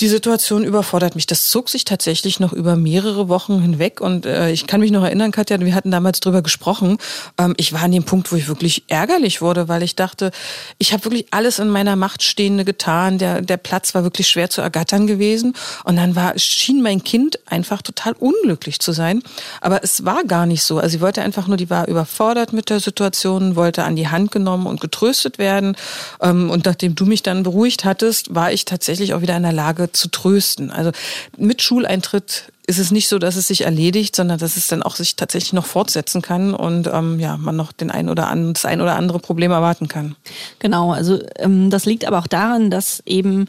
die 0.00 0.08
Situation 0.08 0.64
überfordert 0.64 1.14
mich. 1.14 1.26
Das 1.26 1.48
zog 1.48 1.70
sich 1.70 1.84
tatsächlich 1.84 2.40
noch 2.40 2.52
über 2.52 2.76
mehrere 2.76 3.28
Wochen 3.28 3.60
hinweg. 3.62 4.02
Und 4.02 4.26
äh, 4.26 4.50
ich 4.50 4.66
kann 4.66 4.80
mich 4.80 4.90
noch 4.90 5.04
erinnern, 5.04 5.30
Katja, 5.30 5.58
wir 5.60 5.74
hatten 5.74 5.90
damals 5.90 6.20
drüber 6.20 6.42
gesprochen. 6.42 6.98
Ähm, 7.38 7.54
ich 7.56 7.72
war 7.72 7.82
an 7.82 7.92
dem 7.92 8.04
Punkt, 8.04 8.30
wo 8.32 8.36
ich 8.36 8.48
wirklich 8.48 8.84
ärgerlich 8.88 9.40
wurde, 9.40 9.68
weil 9.68 9.82
ich 9.82 9.96
dachte, 9.96 10.30
ich 10.78 10.89
ich 10.90 10.94
habe 10.94 11.04
wirklich 11.04 11.26
alles 11.30 11.60
in 11.60 11.68
meiner 11.68 11.94
Macht 11.94 12.24
Stehende 12.24 12.64
getan. 12.64 13.18
Der, 13.18 13.42
der 13.42 13.58
Platz 13.58 13.94
war 13.94 14.02
wirklich 14.02 14.26
schwer 14.26 14.50
zu 14.50 14.60
ergattern 14.60 15.06
gewesen. 15.06 15.54
Und 15.84 15.94
dann 15.94 16.16
war, 16.16 16.36
schien 16.36 16.82
mein 16.82 17.04
Kind 17.04 17.38
einfach 17.46 17.80
total 17.80 18.14
unglücklich 18.14 18.80
zu 18.80 18.90
sein. 18.90 19.22
Aber 19.60 19.84
es 19.84 20.04
war 20.04 20.24
gar 20.24 20.46
nicht 20.46 20.64
so. 20.64 20.78
Also 20.78 20.88
sie 20.88 21.00
wollte 21.00 21.22
einfach 21.22 21.46
nur, 21.46 21.56
die 21.56 21.70
war 21.70 21.86
überfordert 21.86 22.52
mit 22.52 22.70
der 22.70 22.80
Situation, 22.80 23.54
wollte 23.54 23.84
an 23.84 23.94
die 23.94 24.08
Hand 24.08 24.32
genommen 24.32 24.66
und 24.66 24.80
getröstet 24.80 25.38
werden. 25.38 25.76
Ähm, 26.20 26.50
und 26.50 26.64
nachdem 26.64 26.96
du 26.96 27.06
mich 27.06 27.22
dann 27.22 27.44
beruhigt 27.44 27.84
hattest, 27.84 28.34
war 28.34 28.50
ich 28.50 28.64
tatsächlich 28.64 29.14
auch 29.14 29.20
wieder 29.20 29.36
in 29.36 29.44
der 29.44 29.52
Lage 29.52 29.92
zu 29.92 30.08
trösten. 30.08 30.72
Also 30.72 30.90
mit 31.36 31.62
Schuleintritt 31.62 32.46
ist 32.66 32.78
es 32.78 32.90
nicht 32.90 33.08
so, 33.08 33.18
dass 33.18 33.36
es 33.36 33.48
sich 33.48 33.62
erledigt, 33.62 34.14
sondern 34.14 34.38
dass 34.38 34.56
es 34.56 34.66
dann 34.68 34.82
auch 34.82 34.96
sich 34.96 35.16
tatsächlich 35.16 35.52
noch 35.52 35.66
fortsetzen 35.66 36.22
kann 36.22 36.54
und 36.54 36.88
ähm, 36.92 37.18
ja, 37.18 37.36
man 37.36 37.56
noch 37.56 37.72
den 37.72 37.90
ein 37.90 38.08
oder 38.08 38.28
an, 38.28 38.54
das 38.54 38.64
ein 38.64 38.80
oder 38.80 38.96
andere 38.96 39.18
Problem 39.18 39.50
erwarten 39.50 39.88
kann. 39.88 40.14
Genau, 40.58 40.92
also 40.92 41.18
ähm, 41.36 41.70
das 41.70 41.86
liegt 41.86 42.04
aber 42.04 42.18
auch 42.18 42.26
daran, 42.26 42.70
dass 42.70 43.02
eben 43.06 43.48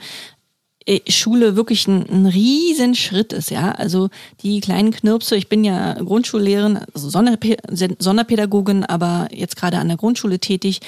äh, 0.85 0.99
Schule 1.11 1.55
wirklich 1.55 1.87
ein, 1.87 2.09
ein 2.09 2.25
riesen 2.25 2.95
Schritt 2.95 3.33
ist, 3.33 3.51
ja. 3.51 3.71
Also 3.71 4.09
die 4.41 4.59
kleinen 4.61 4.91
Knirpse, 4.91 5.35
ich 5.35 5.47
bin 5.47 5.63
ja 5.63 5.93
Grundschullehrerin, 5.93 6.79
also 6.93 7.09
Sonderpädagogin, 7.09 8.85
aber 8.85 9.27
jetzt 9.31 9.55
gerade 9.57 9.77
an 9.77 9.87
der 9.87 9.97
Grundschule 9.97 10.39
tätig. 10.39 10.81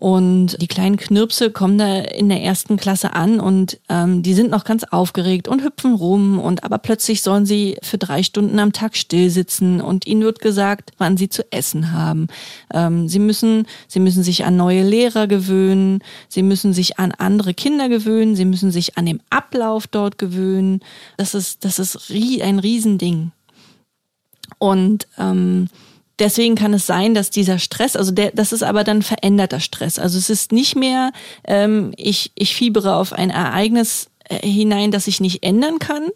Und 0.00 0.62
die 0.62 0.68
kleinen 0.68 0.96
Knirpse 0.96 1.50
kommen 1.50 1.76
da 1.76 1.98
in 1.98 2.28
der 2.28 2.40
ersten 2.40 2.76
Klasse 2.76 3.14
an 3.14 3.40
und 3.40 3.80
ähm, 3.88 4.22
die 4.22 4.32
sind 4.32 4.48
noch 4.48 4.62
ganz 4.62 4.84
aufgeregt 4.84 5.48
und 5.48 5.64
hüpfen 5.64 5.92
rum 5.92 6.38
und 6.38 6.62
aber 6.62 6.78
plötzlich 6.78 7.20
sollen 7.20 7.46
sie 7.46 7.78
für 7.82 7.98
drei 7.98 8.22
Stunden 8.22 8.60
am 8.60 8.72
Tag 8.72 8.96
still 8.96 9.28
sitzen 9.28 9.80
und 9.80 10.06
ihnen 10.06 10.22
wird 10.22 10.38
gesagt, 10.38 10.92
wann 10.98 11.16
sie 11.16 11.28
zu 11.28 11.42
essen 11.50 11.92
haben. 11.92 12.28
Ähm, 12.72 13.08
sie 13.08 13.18
müssen, 13.18 13.66
sie 13.88 13.98
müssen 13.98 14.22
sich 14.22 14.44
an 14.44 14.56
neue 14.56 14.88
Lehrer 14.88 15.26
gewöhnen, 15.26 16.04
sie 16.28 16.44
müssen 16.44 16.72
sich 16.72 17.00
an 17.00 17.10
andere 17.18 17.52
Kinder 17.52 17.88
gewöhnen, 17.88 18.36
sie 18.36 18.44
müssen 18.44 18.70
sich 18.70 18.96
an 18.96 19.06
den 19.06 19.20
Ablauf 19.30 19.88
dort 19.88 20.16
gewöhnen. 20.16 20.78
Das 21.16 21.34
ist, 21.34 21.64
das 21.64 21.80
ist 21.80 22.12
ein 22.40 22.60
Riesending. 22.60 23.32
Und 24.58 25.08
ähm, 25.18 25.68
deswegen 26.18 26.54
kann 26.54 26.74
es 26.74 26.86
sein, 26.86 27.14
dass 27.14 27.30
dieser 27.30 27.58
Stress, 27.58 27.96
also 27.96 28.12
der, 28.12 28.32
das 28.32 28.52
ist 28.52 28.62
aber 28.62 28.84
dann 28.84 29.02
veränderter 29.02 29.60
Stress. 29.60 29.98
Also 29.98 30.18
es 30.18 30.30
ist 30.30 30.52
nicht 30.52 30.76
mehr, 30.76 31.12
ähm, 31.44 31.92
ich, 31.96 32.32
ich 32.34 32.54
fiebere 32.54 32.96
auf 32.96 33.12
ein 33.12 33.30
Ereignis 33.30 34.10
äh, 34.28 34.46
hinein, 34.46 34.90
das 34.90 35.06
ich 35.06 35.20
nicht 35.20 35.42
ändern 35.42 35.78
kann, 35.78 36.08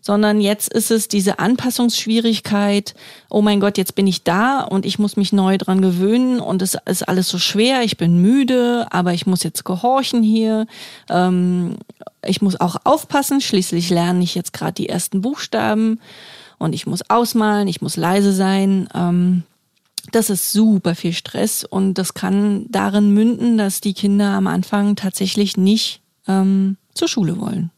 sondern 0.00 0.40
jetzt 0.40 0.72
ist 0.72 0.90
es 0.90 1.08
diese 1.08 1.38
Anpassungsschwierigkeit, 1.40 2.94
oh 3.28 3.42
mein 3.42 3.58
Gott, 3.58 3.76
jetzt 3.76 3.96
bin 3.96 4.06
ich 4.06 4.22
da 4.22 4.60
und 4.60 4.86
ich 4.86 4.98
muss 4.98 5.16
mich 5.16 5.32
neu 5.32 5.58
dran 5.58 5.80
gewöhnen 5.80 6.38
und 6.38 6.62
es 6.62 6.76
ist 6.86 7.08
alles 7.08 7.28
so 7.28 7.38
schwer, 7.38 7.82
ich 7.82 7.96
bin 7.96 8.22
müde, 8.22 8.86
aber 8.90 9.14
ich 9.14 9.26
muss 9.26 9.42
jetzt 9.42 9.64
gehorchen 9.64 10.22
hier, 10.22 10.66
ähm, 11.10 11.76
ich 12.24 12.40
muss 12.40 12.60
auch 12.60 12.76
aufpassen, 12.84 13.40
schließlich 13.40 13.90
lerne 13.90 14.22
ich 14.22 14.34
jetzt 14.36 14.52
gerade 14.52 14.74
die 14.74 14.88
ersten 14.88 15.20
Buchstaben 15.20 16.00
und 16.58 16.74
ich 16.74 16.86
muss 16.86 17.08
ausmalen, 17.08 17.68
ich 17.68 17.80
muss 17.80 17.96
leise 17.96 18.32
sein. 18.32 18.88
Ähm, 18.94 19.42
das 20.12 20.30
ist 20.30 20.52
super 20.52 20.94
viel 20.94 21.12
Stress 21.12 21.64
und 21.64 21.94
das 21.94 22.14
kann 22.14 22.66
darin 22.68 23.12
münden, 23.12 23.58
dass 23.58 23.80
die 23.80 23.94
Kinder 23.94 24.30
am 24.30 24.46
Anfang 24.46 24.96
tatsächlich 24.96 25.56
nicht 25.56 26.00
ähm, 26.28 26.76
zur 26.94 27.08
Schule 27.08 27.40
wollen. 27.40 27.70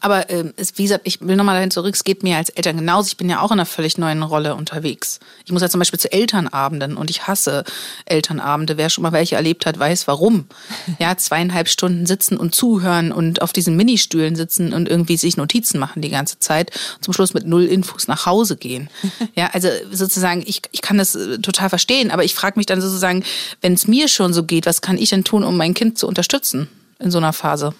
Aber 0.00 0.30
ähm, 0.30 0.52
es, 0.56 0.78
wie 0.78 0.84
gesagt, 0.84 1.02
ich 1.04 1.20
will 1.20 1.36
nochmal 1.36 1.56
dahin 1.56 1.70
zurück, 1.70 1.94
es 1.94 2.04
geht 2.04 2.22
mir 2.22 2.36
als 2.36 2.48
Eltern 2.50 2.76
genauso. 2.76 3.08
Ich 3.08 3.16
bin 3.16 3.28
ja 3.28 3.40
auch 3.40 3.50
in 3.50 3.58
einer 3.58 3.66
völlig 3.66 3.98
neuen 3.98 4.22
Rolle 4.22 4.54
unterwegs. 4.54 5.20
Ich 5.44 5.52
muss 5.52 5.62
ja 5.62 5.68
zum 5.68 5.78
Beispiel 5.78 5.98
zu 5.98 6.12
Elternabenden 6.12 6.96
und 6.96 7.10
ich 7.10 7.26
hasse 7.26 7.64
Elternabende. 8.04 8.76
Wer 8.76 8.90
schon 8.90 9.02
mal 9.02 9.12
welche 9.12 9.36
erlebt 9.36 9.66
hat, 9.66 9.78
weiß 9.78 10.06
warum. 10.08 10.46
Ja, 10.98 11.16
zweieinhalb 11.16 11.68
Stunden 11.68 12.06
sitzen 12.06 12.36
und 12.36 12.54
zuhören 12.54 13.12
und 13.12 13.42
auf 13.42 13.52
diesen 13.52 13.76
Ministühlen 13.76 14.36
sitzen 14.36 14.72
und 14.72 14.88
irgendwie 14.88 15.16
sich 15.16 15.36
Notizen 15.36 15.80
machen 15.80 16.02
die 16.02 16.10
ganze 16.10 16.38
Zeit 16.38 16.70
und 16.96 17.04
zum 17.04 17.14
Schluss 17.14 17.34
mit 17.34 17.46
null 17.46 17.64
Infos 17.64 18.08
nach 18.08 18.26
Hause 18.26 18.56
gehen. 18.56 18.88
Ja, 19.34 19.50
also 19.52 19.68
sozusagen, 19.90 20.42
ich, 20.46 20.62
ich 20.72 20.82
kann 20.82 20.98
das 20.98 21.14
äh, 21.14 21.38
total 21.38 21.70
verstehen, 21.70 22.10
aber 22.10 22.24
ich 22.24 22.34
frage 22.34 22.58
mich 22.58 22.66
dann 22.66 22.80
sozusagen, 22.80 23.24
wenn 23.60 23.72
es 23.72 23.86
mir 23.86 24.08
schon 24.08 24.32
so 24.32 24.42
geht, 24.42 24.66
was 24.66 24.82
kann 24.82 24.98
ich 24.98 25.10
denn 25.10 25.24
tun, 25.24 25.42
um 25.44 25.56
mein 25.56 25.74
Kind 25.74 25.98
zu 25.98 26.06
unterstützen 26.06 26.68
in 26.98 27.10
so 27.10 27.18
einer 27.18 27.32
Phase? 27.32 27.74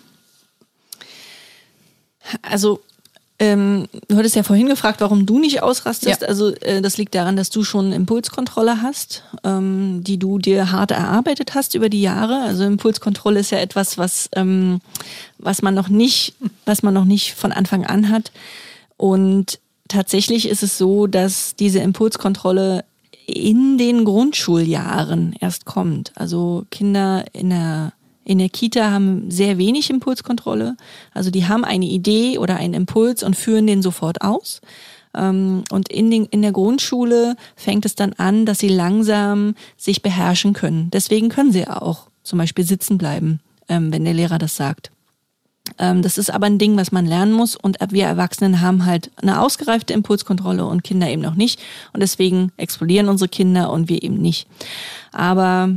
Also 2.42 2.80
ähm, 3.38 3.88
du 4.06 4.16
hattest 4.16 4.36
ja 4.36 4.44
vorhin 4.44 4.68
gefragt, 4.68 5.00
warum 5.00 5.26
du 5.26 5.40
nicht 5.40 5.62
ausrastest. 5.62 6.22
Ja. 6.22 6.28
Also 6.28 6.54
äh, 6.60 6.80
das 6.80 6.96
liegt 6.96 7.14
daran, 7.14 7.34
dass 7.34 7.50
du 7.50 7.64
schon 7.64 7.92
Impulskontrolle 7.92 8.82
hast, 8.82 9.24
ähm, 9.42 10.04
die 10.04 10.18
du 10.18 10.38
dir 10.38 10.70
hart 10.70 10.92
erarbeitet 10.92 11.54
hast 11.54 11.74
über 11.74 11.88
die 11.88 12.02
Jahre. 12.02 12.42
Also 12.42 12.62
Impulskontrolle 12.64 13.40
ist 13.40 13.50
ja 13.50 13.58
etwas, 13.58 13.98
was 13.98 14.28
ähm, 14.36 14.80
was 15.38 15.60
man 15.60 15.74
noch 15.74 15.88
nicht, 15.88 16.34
was 16.66 16.84
man 16.84 16.94
noch 16.94 17.04
nicht 17.04 17.34
von 17.34 17.50
Anfang 17.50 17.84
an 17.84 18.10
hat. 18.10 18.30
Und 18.96 19.58
tatsächlich 19.88 20.48
ist 20.48 20.62
es 20.62 20.78
so, 20.78 21.08
dass 21.08 21.56
diese 21.56 21.80
Impulskontrolle 21.80 22.84
in 23.26 23.76
den 23.76 24.04
Grundschuljahren 24.04 25.34
erst 25.40 25.64
kommt. 25.64 26.12
Also 26.14 26.64
Kinder 26.70 27.24
in 27.32 27.50
der 27.50 27.92
in 28.24 28.38
der 28.38 28.48
Kita 28.48 28.90
haben 28.90 29.30
sehr 29.30 29.58
wenig 29.58 29.90
Impulskontrolle. 29.90 30.76
Also 31.12 31.30
die 31.30 31.46
haben 31.46 31.64
eine 31.64 31.86
Idee 31.86 32.38
oder 32.38 32.56
einen 32.56 32.74
Impuls 32.74 33.22
und 33.22 33.36
führen 33.36 33.66
den 33.66 33.82
sofort 33.82 34.22
aus. 34.22 34.60
Ähm, 35.14 35.64
und 35.70 35.90
in, 35.90 36.10
den, 36.10 36.26
in 36.26 36.42
der 36.42 36.52
Grundschule 36.52 37.36
fängt 37.56 37.84
es 37.84 37.94
dann 37.94 38.12
an, 38.14 38.46
dass 38.46 38.58
sie 38.58 38.68
langsam 38.68 39.54
sich 39.76 40.02
beherrschen 40.02 40.52
können. 40.52 40.90
Deswegen 40.90 41.28
können 41.28 41.52
sie 41.52 41.66
auch 41.66 42.08
zum 42.22 42.38
Beispiel 42.38 42.64
sitzen 42.64 42.98
bleiben, 42.98 43.40
ähm, 43.68 43.92
wenn 43.92 44.04
der 44.04 44.14
Lehrer 44.14 44.38
das 44.38 44.56
sagt. 44.56 44.92
Ähm, 45.78 46.02
das 46.02 46.18
ist 46.18 46.30
aber 46.30 46.46
ein 46.46 46.58
Ding, 46.58 46.76
was 46.76 46.92
man 46.92 47.06
lernen 47.06 47.32
muss. 47.32 47.56
Und 47.56 47.78
wir 47.90 48.04
Erwachsenen 48.04 48.60
haben 48.60 48.86
halt 48.86 49.10
eine 49.16 49.40
ausgereifte 49.40 49.92
Impulskontrolle 49.92 50.64
und 50.64 50.84
Kinder 50.84 51.08
eben 51.08 51.22
noch 51.22 51.34
nicht. 51.34 51.60
Und 51.92 52.00
deswegen 52.00 52.52
explodieren 52.56 53.08
unsere 53.08 53.28
Kinder 53.28 53.70
und 53.70 53.88
wir 53.88 54.02
eben 54.02 54.16
nicht. 54.16 54.46
Aber 55.12 55.70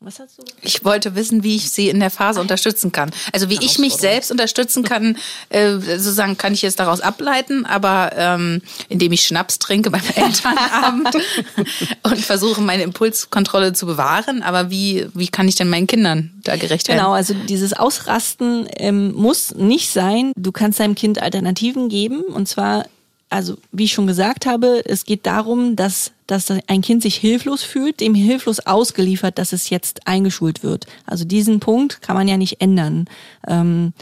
was 0.00 0.20
hast 0.20 0.38
du 0.38 0.42
gesagt? 0.42 0.60
Ich 0.62 0.84
wollte 0.84 1.16
wissen, 1.16 1.42
wie 1.42 1.56
ich 1.56 1.70
sie 1.70 1.88
in 1.88 1.98
der 1.98 2.10
Phase 2.10 2.40
unterstützen 2.40 2.92
kann. 2.92 3.10
Also 3.32 3.50
wie 3.50 3.58
ich 3.60 3.80
mich 3.80 3.94
selbst 3.94 4.30
unterstützen 4.30 4.84
kann, 4.84 5.16
äh, 5.48 5.72
sozusagen 5.72 6.38
kann 6.38 6.52
ich 6.52 6.62
jetzt 6.62 6.78
daraus 6.78 7.00
ableiten, 7.00 7.66
aber 7.66 8.12
ähm, 8.16 8.62
indem 8.88 9.10
ich 9.10 9.22
Schnaps 9.22 9.58
trinke 9.58 9.90
beim 9.90 10.02
Elternabend 10.14 11.16
und 12.04 12.18
versuche 12.18 12.60
meine 12.60 12.84
Impulskontrolle 12.84 13.72
zu 13.72 13.86
bewahren. 13.86 14.44
Aber 14.44 14.70
wie, 14.70 15.06
wie 15.14 15.28
kann 15.28 15.48
ich 15.48 15.56
denn 15.56 15.68
meinen 15.68 15.88
Kindern 15.88 16.30
da 16.44 16.54
gerecht 16.54 16.86
werden? 16.86 16.98
Genau, 16.98 17.12
also 17.12 17.34
dieses 17.34 17.72
Ausrasten 17.72 18.68
ähm, 18.76 19.12
muss 19.14 19.52
nicht 19.54 19.90
sein. 19.90 20.32
Du 20.36 20.52
kannst 20.52 20.78
deinem 20.78 20.94
Kind 20.94 21.20
Alternativen 21.20 21.88
geben 21.88 22.22
und 22.22 22.46
zwar 22.46 22.86
also 23.30 23.56
wie 23.72 23.84
ich 23.84 23.92
schon 23.92 24.06
gesagt 24.06 24.46
habe, 24.46 24.82
es 24.86 25.04
geht 25.04 25.26
darum, 25.26 25.76
dass, 25.76 26.12
dass 26.26 26.50
ein 26.66 26.82
Kind 26.82 27.02
sich 27.02 27.16
hilflos 27.16 27.62
fühlt, 27.62 28.00
dem 28.00 28.14
hilflos 28.14 28.60
ausgeliefert, 28.60 29.38
dass 29.38 29.52
es 29.52 29.70
jetzt 29.70 30.06
eingeschult 30.06 30.62
wird. 30.62 30.86
Also 31.04 31.24
diesen 31.24 31.60
Punkt 31.60 32.00
kann 32.00 32.16
man 32.16 32.28
ja 32.28 32.36
nicht 32.36 32.60
ändern. 32.60 33.06
Ähm, 33.46 33.92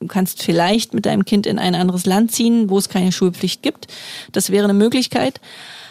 du 0.00 0.06
kannst 0.06 0.42
vielleicht 0.42 0.94
mit 0.94 1.06
deinem 1.06 1.24
Kind 1.24 1.46
in 1.46 1.58
ein 1.58 1.74
anderes 1.74 2.06
Land 2.06 2.32
ziehen, 2.32 2.70
wo 2.70 2.78
es 2.78 2.88
keine 2.88 3.12
Schulpflicht 3.12 3.62
gibt. 3.62 3.86
Das 4.32 4.50
wäre 4.50 4.64
eine 4.64 4.74
Möglichkeit. 4.74 5.40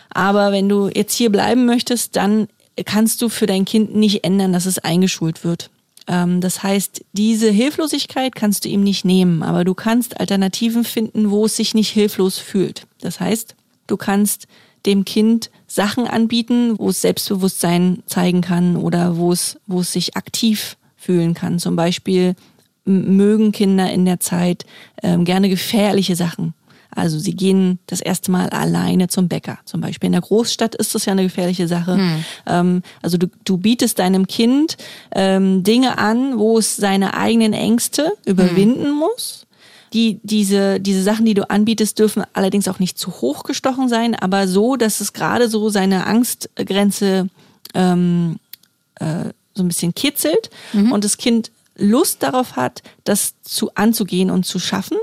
Aber 0.09 0.51
wenn 0.51 0.67
du 0.67 0.89
jetzt 0.89 1.13
hier 1.13 1.31
bleiben 1.31 1.65
möchtest, 1.65 2.15
dann 2.15 2.47
kannst 2.85 3.21
du 3.21 3.29
für 3.29 3.45
dein 3.45 3.65
Kind 3.65 3.95
nicht 3.95 4.23
ändern, 4.23 4.53
dass 4.53 4.65
es 4.65 4.79
eingeschult 4.79 5.43
wird. 5.43 5.69
Ähm, 6.09 6.41
das 6.41 6.63
heißt, 6.63 7.05
diese 7.13 7.49
Hilflosigkeit 7.51 8.35
kannst 8.35 8.65
du 8.65 8.69
ihm 8.69 8.83
nicht 8.83 9.05
nehmen, 9.05 9.43
aber 9.43 9.63
du 9.63 9.73
kannst 9.73 10.19
Alternativen 10.19 10.83
finden, 10.83 11.29
wo 11.29 11.45
es 11.45 11.55
sich 11.55 11.73
nicht 11.73 11.91
hilflos 11.91 12.39
fühlt. 12.39 12.87
Das 12.99 13.19
heißt, 13.21 13.55
du 13.87 13.95
kannst 13.95 14.47
dem 14.85 15.05
Kind 15.05 15.51
Sachen 15.67 16.07
anbieten, 16.07 16.77
wo 16.77 16.89
es 16.89 17.01
Selbstbewusstsein 17.01 18.01
zeigen 18.07 18.41
kann 18.41 18.75
oder 18.75 19.17
wo 19.17 19.31
es, 19.31 19.59
wo 19.67 19.81
es 19.81 19.93
sich 19.93 20.17
aktiv 20.17 20.77
fühlen 20.95 21.33
kann. 21.33 21.59
Zum 21.59 21.75
Beispiel 21.75 22.35
mögen 22.85 23.51
Kinder 23.51 23.91
in 23.91 24.05
der 24.05 24.19
Zeit 24.19 24.65
ähm, 25.03 25.25
gerne 25.25 25.47
gefährliche 25.47 26.15
Sachen. 26.15 26.53
Also 26.99 27.17
sie 27.17 27.35
gehen 27.35 27.79
das 27.87 28.01
erste 28.01 28.31
Mal 28.31 28.49
alleine 28.49 29.07
zum 29.07 29.27
Bäcker. 29.27 29.59
Zum 29.65 29.81
Beispiel 29.81 30.07
in 30.07 30.13
der 30.13 30.21
Großstadt 30.21 30.75
ist 30.75 30.93
das 30.95 31.05
ja 31.05 31.13
eine 31.13 31.23
gefährliche 31.23 31.67
Sache. 31.67 31.95
Hm. 31.95 32.25
Ähm, 32.45 32.81
also 33.01 33.17
du, 33.17 33.27
du 33.45 33.57
bietest 33.57 33.99
deinem 33.99 34.27
Kind 34.27 34.77
ähm, 35.11 35.63
Dinge 35.63 35.97
an, 35.97 36.37
wo 36.37 36.57
es 36.57 36.75
seine 36.75 37.15
eigenen 37.15 37.53
Ängste 37.53 38.11
überwinden 38.25 38.91
muss. 38.91 39.45
Die, 39.93 40.19
diese, 40.21 40.79
diese 40.79 41.01
Sachen, 41.01 41.25
die 41.25 41.33
du 41.33 41.49
anbietest, 41.49 41.97
dürfen 41.97 42.23
allerdings 42.33 42.67
auch 42.67 42.77
nicht 42.77 42.99
zu 42.99 43.21
hoch 43.21 43.43
gestochen 43.43 43.89
sein, 43.89 44.13
aber 44.13 44.47
so, 44.47 44.75
dass 44.75 45.01
es 45.01 45.13
gerade 45.13 45.49
so 45.49 45.69
seine 45.69 46.05
Angstgrenze 46.05 47.29
ähm, 47.73 48.37
äh, 48.95 49.29
so 49.55 49.63
ein 49.63 49.67
bisschen 49.67 49.95
kitzelt 49.95 50.51
und 50.73 51.03
das 51.03 51.17
Kind 51.17 51.51
Lust 51.75 52.23
darauf 52.23 52.55
hat, 52.55 52.83
das 53.03 53.33
zu 53.41 53.71
anzugehen 53.75 54.29
und 54.29 54.45
zu 54.45 54.59
schaffen. 54.59 54.97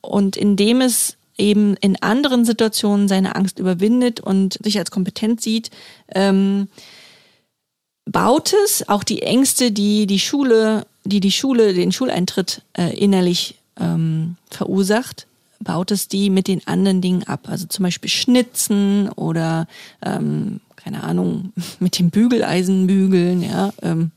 Und 0.00 0.36
indem 0.36 0.80
es 0.80 1.16
eben 1.38 1.76
in 1.76 2.00
anderen 2.02 2.44
Situationen 2.44 3.08
seine 3.08 3.36
Angst 3.36 3.58
überwindet 3.58 4.20
und 4.20 4.58
sich 4.62 4.78
als 4.78 4.90
kompetent 4.90 5.40
sieht, 5.40 5.70
ähm, 6.14 6.68
baut 8.06 8.54
es 8.64 8.88
auch 8.88 9.04
die 9.04 9.22
Ängste, 9.22 9.72
die 9.72 10.06
die 10.06 10.18
Schule, 10.18 10.86
die 11.04 11.20
die 11.20 11.32
Schule, 11.32 11.74
den 11.74 11.92
Schuleintritt 11.92 12.62
äh, 12.78 12.96
innerlich 12.96 13.56
ähm, 13.78 14.36
verursacht, 14.50 15.26
baut 15.60 15.90
es 15.90 16.08
die 16.08 16.30
mit 16.30 16.48
den 16.48 16.66
anderen 16.66 17.00
Dingen 17.00 17.24
ab. 17.24 17.48
Also 17.48 17.66
zum 17.66 17.82
Beispiel 17.82 18.10
Schnitzen 18.10 19.08
oder 19.10 19.66
ähm, 20.02 20.60
keine 20.76 21.02
Ahnung, 21.02 21.52
mit 21.80 21.98
dem 21.98 22.10
Bügeleisen 22.10 22.86
bügeln, 22.86 23.42
ja, 23.42 23.72
ähm, 23.82 24.12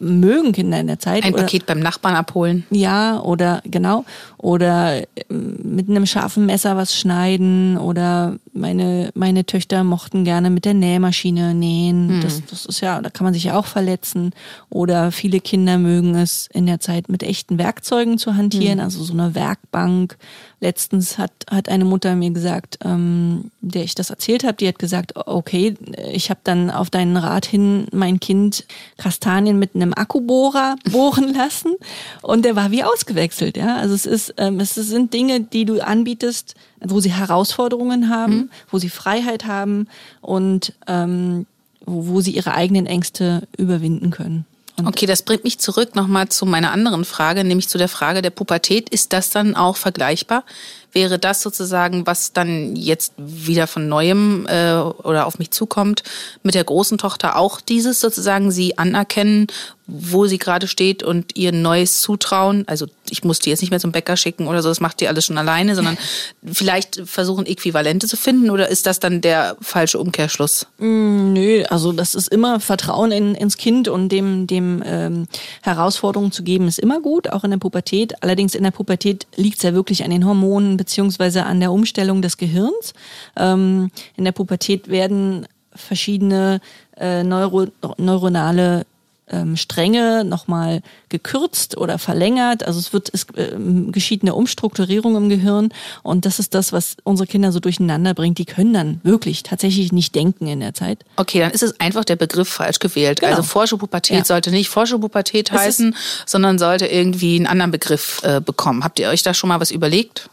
mögen 0.00 0.52
Kinder 0.52 0.80
in 0.80 0.86
der 0.86 0.98
Zeit. 0.98 1.24
Ein 1.24 1.34
oder, 1.34 1.42
Paket 1.42 1.66
beim 1.66 1.80
Nachbarn 1.80 2.14
abholen. 2.14 2.66
ja, 2.70 3.20
oder 3.20 3.62
genau. 3.64 4.04
Oder 4.36 5.02
ähm, 5.30 5.58
mit 5.62 5.88
einem 5.88 6.06
scharfen 6.06 6.46
Messer 6.46 6.76
was 6.76 6.94
schneiden. 6.94 7.76
Oder 7.78 8.36
meine, 8.52 9.10
meine 9.14 9.44
Töchter 9.44 9.84
mochten 9.84 10.24
gerne 10.24 10.50
mit 10.50 10.64
der 10.64 10.74
Nähmaschine 10.74 11.54
nähen. 11.54 12.20
Das, 12.22 12.42
das 12.46 12.66
ist 12.66 12.80
ja, 12.80 13.00
da 13.00 13.10
kann 13.10 13.24
man 13.24 13.34
sich 13.34 13.44
ja 13.44 13.58
auch 13.58 13.66
verletzen. 13.66 14.32
Oder 14.70 15.12
viele 15.12 15.40
Kinder 15.40 15.78
mögen 15.78 16.14
es 16.14 16.48
in 16.52 16.66
der 16.66 16.80
Zeit 16.80 17.08
mit 17.08 17.22
echten 17.22 17.58
Werkzeugen 17.58 18.18
zu 18.18 18.36
hantieren, 18.36 18.80
also 18.80 19.02
so 19.02 19.12
eine 19.12 19.34
Werkbank. 19.34 20.16
Letztens 20.60 21.18
hat, 21.18 21.30
hat 21.48 21.68
eine 21.68 21.84
Mutter 21.84 22.16
mir 22.16 22.30
gesagt, 22.30 22.78
ähm, 22.84 23.52
der 23.60 23.84
ich 23.84 23.94
das 23.94 24.10
erzählt 24.10 24.42
habe, 24.42 24.54
die 24.54 24.66
hat 24.66 24.78
gesagt, 24.78 25.12
okay, 25.14 25.74
ich 26.12 26.30
habe 26.30 26.40
dann 26.42 26.70
auf 26.70 26.90
deinen 26.90 27.16
Rat 27.16 27.46
hin 27.46 27.86
mein 27.92 28.18
Kind 28.18 28.64
Kastanien 28.96 29.58
mit 29.58 29.76
einem 29.76 29.87
Akkubohrer 29.94 30.76
bohren 30.90 31.34
lassen 31.34 31.74
und 32.22 32.44
der 32.44 32.56
war 32.56 32.70
wie 32.70 32.84
ausgewechselt. 32.84 33.56
Ja, 33.56 33.76
also 33.76 33.94
es 33.94 34.06
ist, 34.06 34.34
ähm, 34.36 34.60
es 34.60 34.74
sind 34.74 35.12
Dinge, 35.12 35.40
die 35.40 35.64
du 35.64 35.80
anbietest, 35.80 36.54
wo 36.80 37.00
sie 37.00 37.12
Herausforderungen 37.12 38.08
haben, 38.08 38.50
wo 38.70 38.78
sie 38.78 38.90
Freiheit 38.90 39.46
haben 39.46 39.88
und 40.20 40.72
ähm, 40.86 41.46
wo, 41.84 42.08
wo 42.08 42.20
sie 42.20 42.32
ihre 42.32 42.54
eigenen 42.54 42.86
Ängste 42.86 43.48
überwinden 43.56 44.10
können. 44.10 44.44
Und 44.78 44.86
Okay, 44.86 45.06
das 45.06 45.22
bringt 45.22 45.44
mich 45.44 45.58
zurück 45.58 45.96
nochmal 45.96 46.28
zu 46.28 46.46
meiner 46.46 46.70
anderen 46.70 47.04
Frage, 47.04 47.42
nämlich 47.42 47.68
zu 47.68 47.78
der 47.78 47.88
Frage 47.88 48.22
der 48.22 48.30
Pubertät. 48.30 48.88
Ist 48.88 49.12
das 49.12 49.30
dann 49.30 49.56
auch 49.56 49.76
vergleichbar? 49.76 50.44
Wäre 50.92 51.18
das 51.18 51.42
sozusagen, 51.42 52.06
was 52.06 52.32
dann 52.32 52.74
jetzt 52.76 53.12
wieder 53.16 53.66
von 53.66 53.88
neuem 53.88 54.46
äh, 54.48 54.78
oder 54.78 55.26
auf 55.26 55.38
mich 55.38 55.50
zukommt, 55.50 56.02
mit 56.42 56.54
der 56.54 56.64
großen 56.64 56.98
Tochter 56.98 57.36
auch 57.36 57.60
dieses 57.60 58.00
sozusagen 58.00 58.50
sie 58.50 58.78
anerkennen, 58.78 59.48
wo 59.90 60.26
sie 60.26 60.38
gerade 60.38 60.68
steht 60.68 61.02
und 61.02 61.36
ihr 61.36 61.50
Neues 61.50 62.00
zutrauen? 62.02 62.64
Also 62.66 62.86
ich 63.08 63.24
muss 63.24 63.38
die 63.38 63.48
jetzt 63.50 63.62
nicht 63.62 63.70
mehr 63.70 63.80
zum 63.80 63.92
Bäcker 63.92 64.16
schicken 64.16 64.46
oder 64.46 64.62
so, 64.62 64.68
das 64.68 64.80
macht 64.80 65.00
die 65.00 65.08
alles 65.08 65.24
schon 65.24 65.38
alleine, 65.38 65.74
sondern 65.74 65.96
vielleicht 66.44 67.02
versuchen 67.06 67.46
Äquivalente 67.46 68.06
zu 68.06 68.16
finden 68.16 68.50
oder 68.50 68.68
ist 68.68 68.86
das 68.86 69.00
dann 69.00 69.20
der 69.20 69.56
falsche 69.60 69.98
Umkehrschluss? 69.98 70.66
Nö, 70.78 71.64
also 71.70 71.92
das 71.92 72.14
ist 72.14 72.28
immer 72.28 72.60
Vertrauen 72.60 73.12
in, 73.12 73.34
ins 73.34 73.56
Kind 73.56 73.88
und 73.88 74.10
dem, 74.10 74.46
dem 74.46 74.82
ähm, 74.84 75.26
Herausforderungen 75.62 76.32
zu 76.32 76.42
geben, 76.42 76.68
ist 76.68 76.78
immer 76.78 77.00
gut, 77.00 77.30
auch 77.30 77.44
in 77.44 77.50
der 77.50 77.58
Pubertät. 77.58 78.22
Allerdings 78.22 78.54
in 78.54 78.64
der 78.64 78.70
Pubertät 78.70 79.26
liegt 79.36 79.56
es 79.58 79.62
ja 79.62 79.74
wirklich 79.74 80.04
an 80.04 80.10
den 80.10 80.26
Hormonen 80.26 80.77
beziehungsweise 80.78 81.44
an 81.44 81.60
der 81.60 81.70
Umstellung 81.70 82.22
des 82.22 82.38
Gehirns. 82.38 82.94
Ähm, 83.36 83.90
in 84.16 84.24
der 84.24 84.32
Pubertät 84.32 84.88
werden 84.88 85.46
verschiedene 85.74 86.60
äh, 86.96 87.22
neuro 87.22 87.66
neuronale 87.98 88.86
ähm, 89.30 89.56
Stränge 89.56 90.24
nochmal 90.24 90.80
gekürzt 91.08 91.76
oder 91.76 91.98
verlängert. 91.98 92.66
Also 92.66 92.78
es 92.78 92.92
wird, 92.92 93.10
es 93.12 93.26
ähm, 93.36 93.92
geschieht 93.92 94.22
eine 94.22 94.34
Umstrukturierung 94.34 95.16
im 95.16 95.28
Gehirn 95.28 95.70
und 96.02 96.24
das 96.24 96.38
ist 96.38 96.54
das, 96.54 96.72
was 96.72 96.96
unsere 97.04 97.26
Kinder 97.26 97.52
so 97.52 97.60
durcheinander 97.60 98.14
bringt. 98.14 98.38
Die 98.38 98.44
können 98.44 98.72
dann 98.72 99.00
wirklich 99.02 99.42
tatsächlich 99.42 99.92
nicht 99.92 100.14
denken 100.14 100.46
in 100.46 100.60
der 100.60 100.74
Zeit. 100.74 101.04
Okay, 101.16 101.40
dann 101.40 101.52
ist 101.52 101.62
es 101.62 101.78
einfach 101.80 102.04
der 102.04 102.16
Begriff 102.16 102.48
falsch 102.48 102.78
gewählt. 102.78 103.20
Genau. 103.20 103.32
Also 103.32 103.42
Vorschulpubertät 103.42 104.18
Ja. 104.18 104.24
sollte 104.24 104.50
nicht 104.50 104.68
Vorschulpubertät 104.68 105.52
heißen, 105.52 105.94
sondern 106.26 106.58
sollte 106.58 106.86
irgendwie 106.86 107.36
einen 107.36 107.46
anderen 107.46 107.70
Begriff 107.70 108.22
äh, 108.22 108.40
bekommen. 108.40 108.84
Habt 108.84 108.98
ihr 108.98 109.08
euch 109.08 109.22
da 109.22 109.34
schon 109.34 109.48
mal 109.48 109.60
was 109.60 109.70
überlegt? 109.70 110.30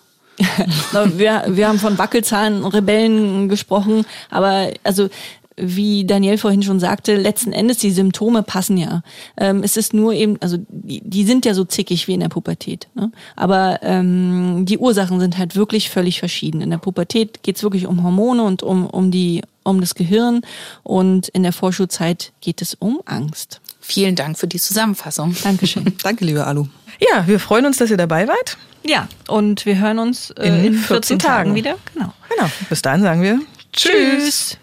Wir, 1.17 1.45
wir 1.47 1.67
haben 1.67 1.79
von 1.79 1.97
Wackelzahn 1.97 2.65
Rebellen 2.65 3.47
gesprochen, 3.47 4.05
aber 4.29 4.69
also 4.83 5.09
wie 5.57 6.05
Daniel 6.05 6.37
vorhin 6.37 6.63
schon 6.63 6.79
sagte, 6.79 7.15
letzten 7.15 7.53
Endes 7.53 7.77
die 7.77 7.91
Symptome 7.91 8.43
passen 8.43 8.77
ja. 8.77 9.03
Ähm, 9.37 9.63
es 9.63 9.77
ist 9.77 9.93
nur 9.93 10.13
eben, 10.13 10.37
also 10.41 10.57
die, 10.69 11.01
die 11.01 11.23
sind 11.23 11.45
ja 11.45 11.53
so 11.53 11.63
zickig 11.63 12.07
wie 12.07 12.13
in 12.13 12.19
der 12.19 12.29
Pubertät. 12.29 12.87
Ne? 12.93 13.11
Aber 13.35 13.79
ähm, 13.81 14.65
die 14.65 14.77
Ursachen 14.77 15.19
sind 15.19 15.37
halt 15.37 15.55
wirklich 15.55 15.89
völlig 15.89 16.19
verschieden. 16.19 16.61
In 16.61 16.71
der 16.71 16.77
Pubertät 16.77 17.41
geht's 17.43 17.63
wirklich 17.63 17.87
um 17.87 18.03
Hormone 18.03 18.43
und 18.43 18.63
um, 18.63 18.85
um, 18.87 19.11
die, 19.11 19.43
um 19.63 19.79
das 19.79 19.95
Gehirn 19.95 20.41
und 20.83 21.29
in 21.29 21.43
der 21.43 21.53
Vorschulzeit 21.53 22.33
geht 22.41 22.61
es 22.61 22.73
um 22.73 23.01
Angst. 23.05 23.61
Vielen 23.87 24.15
Dank 24.15 24.37
für 24.39 24.47
die 24.47 24.59
Zusammenfassung. 24.59 25.35
Dankeschön. 25.43 25.85
Danke, 26.03 26.25
liebe 26.25 26.45
Alu. 26.45 26.65
Ja, 26.99 27.27
wir 27.27 27.39
freuen 27.39 27.65
uns, 27.67 27.77
dass 27.77 27.91
ihr 27.91 27.97
dabei 27.97 28.27
wart. 28.27 28.57
ja, 28.83 29.07
und 29.27 29.65
wir 29.65 29.77
hören 29.77 29.99
uns 29.99 30.31
äh, 30.31 30.47
In 30.47 30.55
in, 30.65 30.73
14 30.73 30.87
14 30.87 31.19
Tagen 31.19 31.33
Tagen. 31.49 31.55
wieder. 31.55 31.75
Genau. 31.93 32.11
Genau. 32.35 32.49
Bis 32.69 32.81
dahin 32.81 33.01
sagen 33.03 33.21
wir 33.21 33.39
Tschüss. 33.73 34.57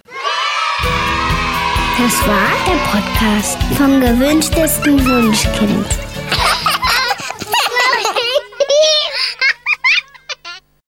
Das 1.98 2.26
war 2.26 2.50
der 2.66 3.00
Podcast 3.00 3.58
vom 3.76 4.00
gewünschtesten 4.00 5.04
Wunschkind. 5.06 5.86